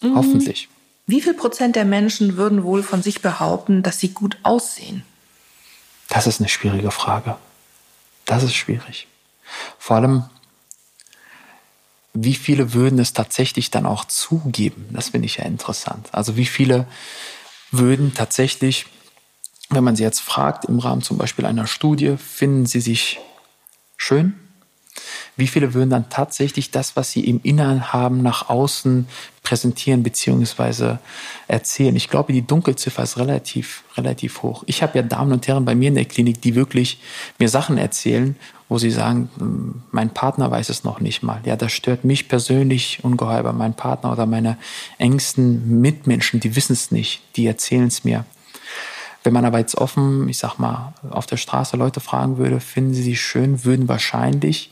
[0.03, 0.69] Hoffentlich.
[1.07, 5.03] Wie viel Prozent der Menschen würden wohl von sich behaupten, dass sie gut aussehen?
[6.11, 7.37] Das ist eine schwierige Frage.
[8.25, 9.07] Das ist schwierig.
[9.79, 10.25] Vor allem,
[12.13, 14.89] wie viele würden es tatsächlich dann auch zugeben?
[14.91, 16.09] Das finde ich ja interessant.
[16.11, 16.85] Also wie viele
[17.71, 18.87] würden tatsächlich,
[19.69, 23.21] wenn man sie jetzt fragt, im Rahmen zum Beispiel einer Studie, finden sie sich
[23.95, 24.37] schön?
[25.35, 29.07] Wie viele würden dann tatsächlich das, was sie im Inneren haben, nach außen
[29.43, 30.97] präsentieren bzw.
[31.47, 31.95] erzählen?
[31.95, 34.63] Ich glaube, die Dunkelziffer ist relativ, relativ hoch.
[34.67, 36.99] Ich habe ja Damen und Herren bei mir in der Klinik, die wirklich
[37.39, 38.35] mir Sachen erzählen,
[38.69, 41.41] wo sie sagen, hm, mein Partner weiß es noch nicht mal.
[41.45, 43.51] Ja, das stört mich persönlich ungeheuer.
[43.51, 44.57] Mein Partner oder meine
[44.97, 48.25] engsten Mitmenschen, die wissen es nicht, die erzählen es mir.
[49.23, 52.93] Wenn man aber jetzt offen, ich sag mal, auf der Straße Leute fragen würde, finden
[52.93, 54.71] sie sie schön, würden wahrscheinlich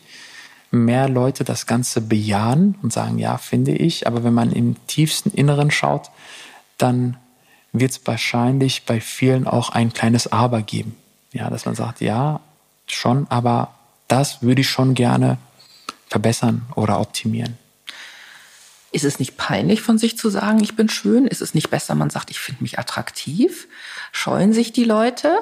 [0.71, 4.07] mehr Leute das Ganze bejahen und sagen, ja, finde ich.
[4.07, 6.09] Aber wenn man im tiefsten Inneren schaut,
[6.77, 7.17] dann
[7.71, 10.95] wird es wahrscheinlich bei vielen auch ein kleines Aber geben.
[11.33, 12.39] Ja, dass man sagt, ja,
[12.87, 13.73] schon, aber
[14.07, 15.37] das würde ich schon gerne
[16.07, 17.57] verbessern oder optimieren.
[18.91, 21.27] Ist es nicht peinlich von sich zu sagen, ich bin schön?
[21.27, 23.67] Ist es nicht besser, man sagt, ich finde mich attraktiv?
[24.11, 25.37] Scheuen sich die Leute?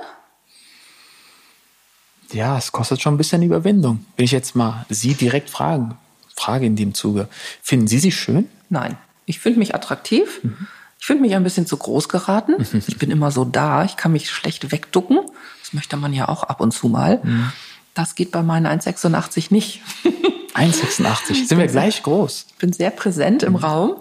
[2.32, 4.06] Ja, es kostet schon ein bisschen Überwindung.
[4.16, 5.98] Wenn ich jetzt mal Sie direkt fragen,
[6.36, 7.28] frage in dem Zuge,
[7.62, 8.50] finden Sie sich schön?
[8.70, 10.44] Nein, ich finde mich attraktiv.
[10.44, 10.68] Mhm.
[11.00, 12.56] Ich finde mich ein bisschen zu groß geraten.
[12.58, 12.84] Mhm.
[12.88, 15.20] Ich bin immer so da, ich kann mich schlecht wegducken.
[15.62, 17.20] Das möchte man ja auch ab und zu mal.
[17.24, 17.52] Mhm.
[17.94, 19.82] Das geht bei meinen 1,86 nicht.
[20.54, 22.48] 1,86, sind wir gleich groß.
[22.50, 23.60] Ich bin sehr präsent im mhm.
[23.60, 23.96] Raum.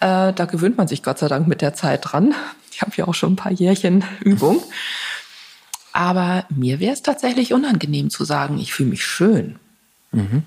[0.00, 2.34] Äh, da gewöhnt man sich Gott sei Dank mit der Zeit dran.
[2.72, 4.62] Ich habe ja auch schon ein paar Jährchen Übung.
[5.92, 9.56] Aber mir wäre es tatsächlich unangenehm zu sagen, ich fühle mich schön.
[10.12, 10.42] Mhm.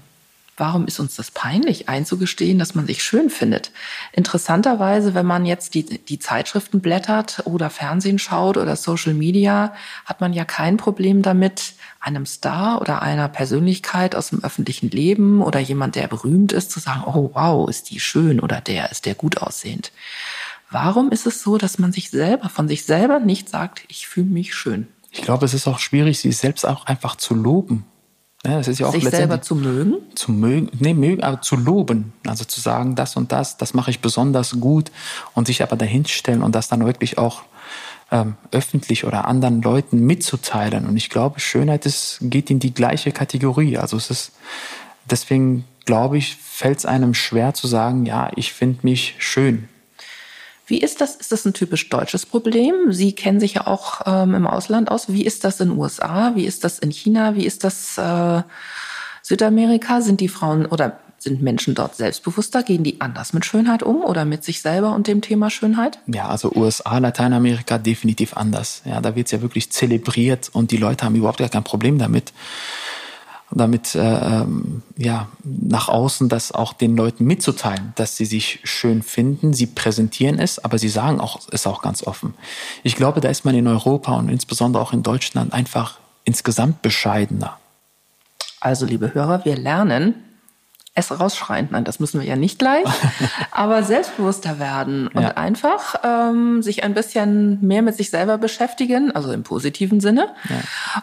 [0.57, 3.71] Warum ist uns das peinlich, einzugestehen, dass man sich schön findet?
[4.11, 9.73] Interessanterweise, wenn man jetzt die, die Zeitschriften blättert oder Fernsehen schaut oder Social Media,
[10.05, 15.41] hat man ja kein Problem damit, einem Star oder einer Persönlichkeit aus dem öffentlichen Leben
[15.41, 19.05] oder jemand, der berühmt ist, zu sagen, oh wow, ist die schön oder der ist
[19.05, 19.91] der gut aussehend.
[20.69, 24.27] Warum ist es so, dass man sich selber, von sich selber nicht sagt, ich fühle
[24.27, 24.87] mich schön?
[25.11, 27.85] Ich glaube, es ist auch schwierig, sich selbst auch einfach zu loben.
[28.45, 29.95] Ja, es ist ja auch sich selber zu mögen?
[30.15, 32.13] Zu mögen, nee, mögen, aber zu loben.
[32.25, 34.91] Also zu sagen, das und das, das mache ich besonders gut
[35.35, 37.43] und sich aber dahinstellen und das dann wirklich auch
[38.09, 40.87] ähm, öffentlich oder anderen Leuten mitzuteilen.
[40.87, 43.77] Und ich glaube, Schönheit ist, geht in die gleiche Kategorie.
[43.77, 44.31] Also es ist,
[45.05, 49.67] deswegen glaube ich, fällt es einem schwer zu sagen, ja, ich finde mich schön.
[50.71, 51.15] Wie ist das?
[51.15, 52.93] Ist das ein typisch deutsches Problem?
[52.93, 55.11] Sie kennen sich ja auch ähm, im Ausland aus.
[55.11, 56.31] Wie ist das in den USA?
[56.35, 57.35] Wie ist das in China?
[57.35, 58.41] Wie ist das äh,
[59.21, 59.99] Südamerika?
[59.99, 62.63] Sind die Frauen oder sind Menschen dort selbstbewusster?
[62.63, 65.99] Gehen die anders mit Schönheit um oder mit sich selber und dem Thema Schönheit?
[66.07, 68.81] Ja, also USA, Lateinamerika definitiv anders.
[68.85, 71.97] Ja, da wird es ja wirklich zelebriert und die Leute haben überhaupt gar kein Problem
[71.97, 72.31] damit
[73.51, 79.03] damit äh, ähm, ja nach außen das auch den Leuten mitzuteilen, dass sie sich schön
[79.03, 79.53] finden.
[79.53, 82.33] Sie präsentieren es, aber sie sagen auch es auch ganz offen.
[82.83, 87.57] Ich glaube, da ist man in Europa und insbesondere auch in Deutschland einfach insgesamt bescheidener.
[88.59, 90.15] Also, liebe Hörer, wir lernen
[90.93, 91.69] es rausschreien.
[91.71, 92.85] Nein, das müssen wir ja nicht gleich,
[93.51, 95.29] aber selbstbewusster werden und ja.
[95.31, 100.55] einfach ähm, sich ein bisschen mehr mit sich selber beschäftigen, also im positiven Sinne, ja.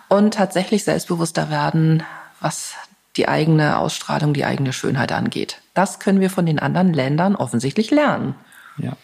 [0.08, 2.02] und tatsächlich selbstbewusster werden,
[2.40, 2.72] was
[3.16, 5.58] die eigene Ausstrahlung, die eigene Schönheit angeht.
[5.74, 8.34] Das können wir von den anderen Ländern offensichtlich lernen.
[8.78, 8.96] Ja.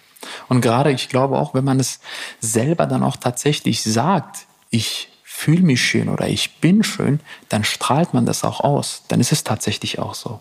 [0.49, 2.01] Und gerade, ich glaube auch, wenn man es
[2.41, 8.15] selber dann auch tatsächlich sagt, ich fühle mich schön oder ich bin schön, dann strahlt
[8.15, 9.03] man das auch aus.
[9.09, 10.41] Dann ist es tatsächlich auch so.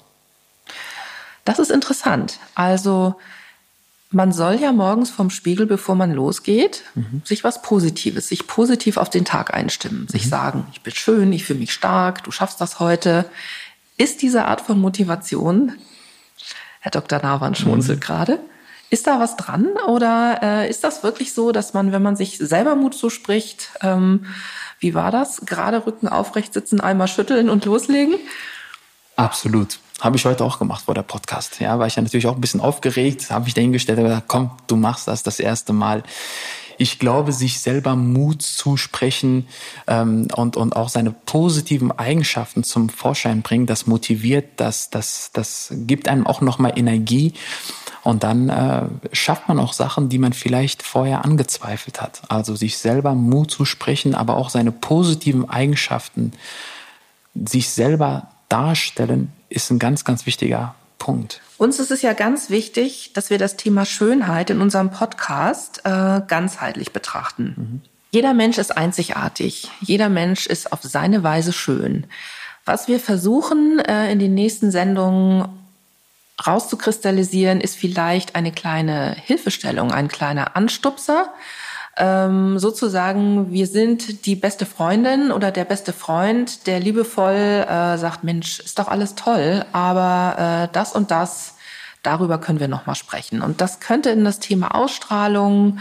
[1.45, 2.39] Das ist interessant.
[2.55, 3.15] Also
[4.13, 7.21] man soll ja morgens vom Spiegel, bevor man losgeht, mhm.
[7.25, 10.29] sich was Positives, sich positiv auf den Tag einstimmen, sich mhm.
[10.29, 13.25] sagen, ich bin schön, ich fühle mich stark, du schaffst das heute.
[13.97, 15.73] Ist diese Art von Motivation,
[16.79, 17.19] Herr Dr.
[17.21, 18.03] Nawan schmunzelt mhm.
[18.03, 18.39] gerade,
[18.89, 22.37] ist da was dran oder äh, ist das wirklich so, dass man, wenn man sich
[22.37, 24.25] selber Mut zuspricht, ähm,
[24.79, 25.41] wie war das?
[25.45, 28.15] Gerade Rücken aufrecht sitzen, einmal schütteln und loslegen?
[29.15, 29.79] Absolut.
[30.03, 31.61] Habe ich heute auch gemacht vor der Podcast.
[31.61, 34.75] Ja, war ich ja natürlich auch ein bisschen aufgeregt, habe mich dahingestellt gesagt, komm, du
[34.75, 36.03] machst das das erste Mal.
[36.77, 39.47] Ich glaube, sich selber Mut zusprechen
[39.87, 45.69] ähm, und, und auch seine positiven Eigenschaften zum Vorschein bringen, das motiviert, das, das, das
[45.71, 47.31] gibt einem auch nochmal Energie.
[48.03, 52.23] Und dann äh, schafft man auch Sachen, die man vielleicht vorher angezweifelt hat.
[52.27, 56.33] Also sich selber Mut zu sprechen, aber auch seine positiven Eigenschaften
[57.33, 61.41] sich selber darstellen, ist ein ganz, ganz wichtiger Punkt.
[61.57, 66.21] Uns ist es ja ganz wichtig, dass wir das Thema Schönheit in unserem Podcast äh,
[66.27, 67.53] ganzheitlich betrachten.
[67.57, 67.81] Mhm.
[68.11, 69.69] Jeder Mensch ist einzigartig.
[69.81, 72.05] Jeder Mensch ist auf seine Weise schön.
[72.65, 75.47] Was wir versuchen äh, in den nächsten Sendungen
[76.45, 81.33] rauszukristallisieren, ist vielleicht eine kleine Hilfestellung, ein kleiner Anstupser.
[81.95, 88.23] Ähm, sozusagen, wir sind die beste Freundin oder der beste Freund, der liebevoll äh, sagt,
[88.23, 91.52] Mensch, ist doch alles toll, aber äh, das und das,
[92.03, 93.41] darüber können wir nochmal sprechen.
[93.41, 95.79] Und das könnte in das Thema Ausstrahlung,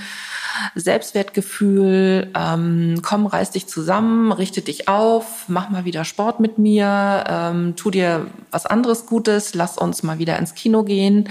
[0.75, 7.25] Selbstwertgefühl, ähm, komm, reiß dich zusammen, richte dich auf, mach mal wieder Sport mit mir,
[7.29, 11.29] ähm, tu dir was anderes Gutes, lass uns mal wieder ins Kino gehen.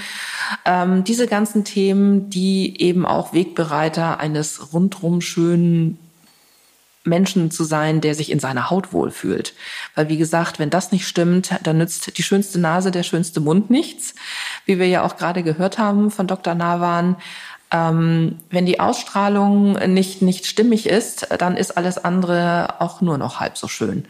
[0.65, 5.97] Ähm, diese ganzen Themen, die eben auch Wegbereiter eines rundrum schönen
[7.03, 9.53] Menschen zu sein, der sich in seiner Haut wohlfühlt.
[9.95, 13.69] Weil wie gesagt, wenn das nicht stimmt, dann nützt die schönste Nase, der schönste Mund
[13.69, 14.13] nichts.
[14.65, 16.53] Wie wir ja auch gerade gehört haben von Dr.
[16.53, 17.15] Nawan,
[17.71, 23.39] ähm, wenn die Ausstrahlung nicht, nicht stimmig ist, dann ist alles andere auch nur noch
[23.39, 24.05] halb so schön.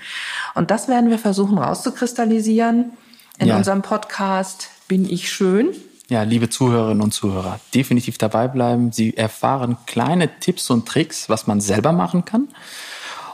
[0.55, 2.91] Und das werden wir versuchen rauszukristallisieren
[3.37, 3.57] in ja.
[3.57, 5.69] unserem Podcast Bin ich schön?
[6.11, 8.91] Ja, liebe Zuhörerinnen und Zuhörer, definitiv dabei bleiben.
[8.91, 12.49] Sie erfahren kleine Tipps und Tricks, was man selber machen kann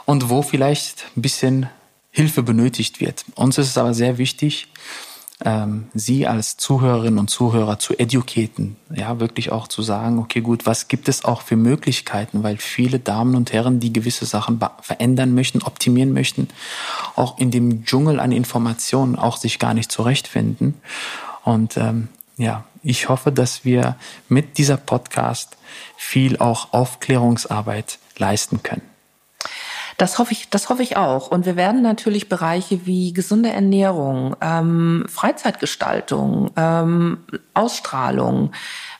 [0.04, 1.68] und wo vielleicht ein bisschen
[2.12, 3.24] Hilfe benötigt wird.
[3.34, 4.68] Uns ist es aber sehr wichtig,
[5.44, 10.64] ähm, Sie als Zuhörerinnen und Zuhörer zu educaten, ja, wirklich auch zu sagen, okay, gut,
[10.64, 15.34] was gibt es auch für Möglichkeiten, weil viele Damen und Herren, die gewisse Sachen verändern
[15.34, 16.46] möchten, optimieren möchten,
[17.16, 20.74] auch in dem Dschungel an Informationen auch sich gar nicht zurechtfinden.
[21.42, 22.08] Und ähm,
[22.38, 23.96] ja, ich hoffe, dass wir
[24.28, 25.56] mit dieser Podcast
[25.96, 28.82] viel auch Aufklärungsarbeit leisten können.
[29.98, 31.28] Das hoffe ich, das hoffe ich auch.
[31.28, 37.18] Und wir werden natürlich Bereiche wie gesunde Ernährung, ähm, Freizeitgestaltung, ähm,
[37.52, 38.52] Ausstrahlung,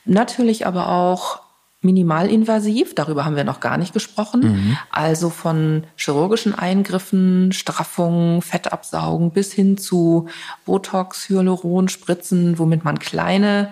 [0.04, 1.40] natürlich aber auch
[1.80, 4.40] minimalinvasiv, darüber haben wir noch gar nicht gesprochen.
[4.40, 4.78] Mhm.
[4.90, 10.28] Also von chirurgischen Eingriffen, Straffungen, Fettabsaugen bis hin zu
[10.64, 13.70] Botox, Hyaluron, Spritzen, womit man kleine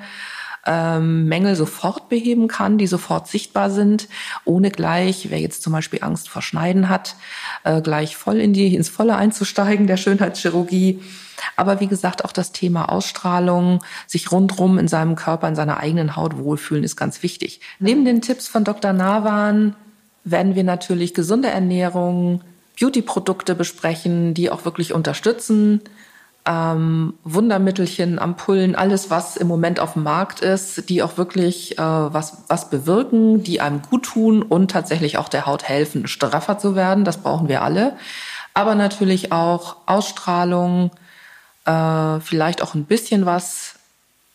[0.67, 4.09] ähm, Mängel sofort beheben kann, die sofort sichtbar sind,
[4.45, 7.17] ohne gleich, wer jetzt zum Beispiel Angst vor Schneiden hat,
[7.65, 11.01] äh, gleich voll in die, ins Volle einzusteigen der Schönheitschirurgie.
[11.55, 16.17] Aber wie gesagt, auch das Thema Ausstrahlung, sich rundrum in seinem Körper, in seiner eigenen
[16.17, 17.61] Haut wohlfühlen, ist ganz wichtig.
[17.79, 18.93] Neben den Tipps von Dr.
[18.93, 19.77] Nawan
[20.25, 22.43] werden wir natürlich gesunde Ernährung,
[22.79, 25.81] Beauty-Produkte besprechen, die auch wirklich unterstützen,
[26.47, 31.83] ähm, Wundermittelchen, Ampullen, alles, was im Moment auf dem Markt ist, die auch wirklich äh,
[31.83, 36.77] was, was bewirken, die einem gut tun und tatsächlich auch der Haut helfen, straffer zu
[36.77, 37.05] werden.
[37.05, 37.97] Das brauchen wir alle.
[38.55, 40.93] Aber natürlich auch Ausstrahlung,
[41.65, 43.75] äh, vielleicht auch ein bisschen was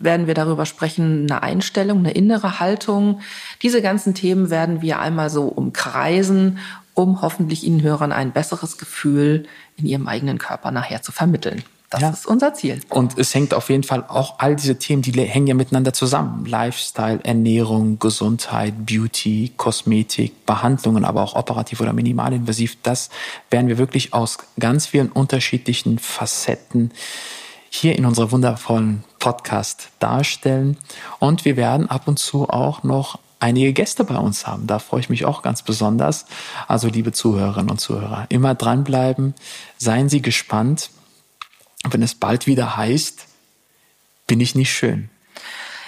[0.03, 3.21] werden wir darüber sprechen, eine Einstellung, eine innere Haltung.
[3.61, 6.57] Diese ganzen Themen werden wir einmal so umkreisen,
[6.93, 9.45] um hoffentlich Ihnen Hörern ein besseres Gefühl
[9.77, 11.63] in Ihrem eigenen Körper nachher zu vermitteln.
[11.91, 12.09] Das ja.
[12.09, 12.79] ist unser Ziel.
[12.87, 16.45] Und es hängt auf jeden Fall auch all diese Themen, die hängen ja miteinander zusammen.
[16.45, 22.77] Lifestyle, Ernährung, Gesundheit, Beauty, Kosmetik, Behandlungen, aber auch operativ oder minimalinvasiv.
[22.81, 23.09] Das
[23.49, 26.91] werden wir wirklich aus ganz vielen unterschiedlichen Facetten
[27.69, 30.77] hier in unserer wundervollen Podcast darstellen.
[31.19, 34.65] Und wir werden ab und zu auch noch einige Gäste bei uns haben.
[34.65, 36.25] Da freue ich mich auch ganz besonders.
[36.69, 39.33] Also liebe Zuhörerinnen und Zuhörer, immer dranbleiben.
[39.77, 40.89] Seien Sie gespannt
[41.89, 43.25] wenn es bald wieder heißt,
[44.27, 45.09] bin ich nicht schön.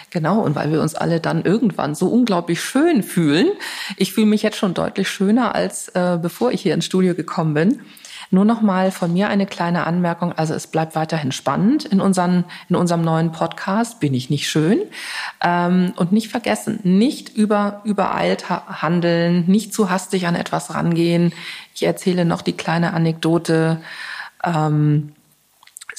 [0.09, 3.47] Genau, und weil wir uns alle dann irgendwann so unglaublich schön fühlen.
[3.97, 7.55] Ich fühle mich jetzt schon deutlich schöner, als äh, bevor ich hier ins Studio gekommen
[7.55, 7.81] bin.
[8.29, 10.31] Nur noch mal von mir eine kleine Anmerkung.
[10.33, 13.99] Also es bleibt weiterhin spannend in, unseren, in unserem neuen Podcast.
[13.99, 14.81] Bin ich nicht schön?
[15.43, 21.33] Ähm, und nicht vergessen, nicht über, übereilt handeln, nicht zu hastig an etwas rangehen.
[21.73, 23.81] Ich erzähle noch die kleine Anekdote.
[24.43, 25.13] Ähm,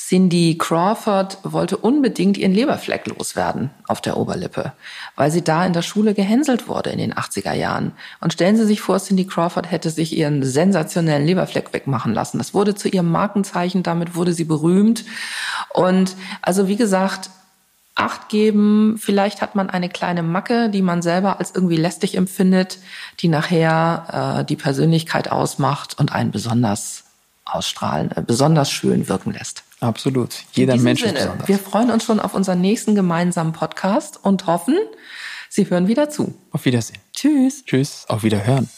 [0.07, 4.72] Cindy Crawford wollte unbedingt ihren Leberfleck loswerden auf der Oberlippe,
[5.16, 7.92] weil sie da in der Schule gehänselt wurde in den 80er Jahren.
[8.20, 12.36] Und stellen Sie sich vor, Cindy Crawford hätte sich ihren sensationellen Leberfleck wegmachen lassen.
[12.36, 15.07] Das wurde zu ihrem Markenzeichen, damit wurde sie berühmt.
[15.72, 17.30] Und also wie gesagt,
[17.96, 22.78] Acht geben, vielleicht hat man eine kleine Macke, die man selber als irgendwie lästig empfindet,
[23.20, 27.05] die nachher äh, die Persönlichkeit ausmacht und einen besonders
[27.44, 29.62] ausstrahlen, äh, besonders schön wirken lässt.
[29.85, 30.45] Absolut.
[30.53, 31.49] Jeder Mensch Sinne, ist besonders.
[31.49, 34.78] Wir freuen uns schon auf unseren nächsten gemeinsamen Podcast und hoffen,
[35.51, 36.35] Sie hören wieder zu.
[36.51, 36.99] Auf Wiedersehen.
[37.12, 37.64] Tschüss.
[37.64, 38.07] Tschüss.
[38.09, 38.68] Auf Wiederhören.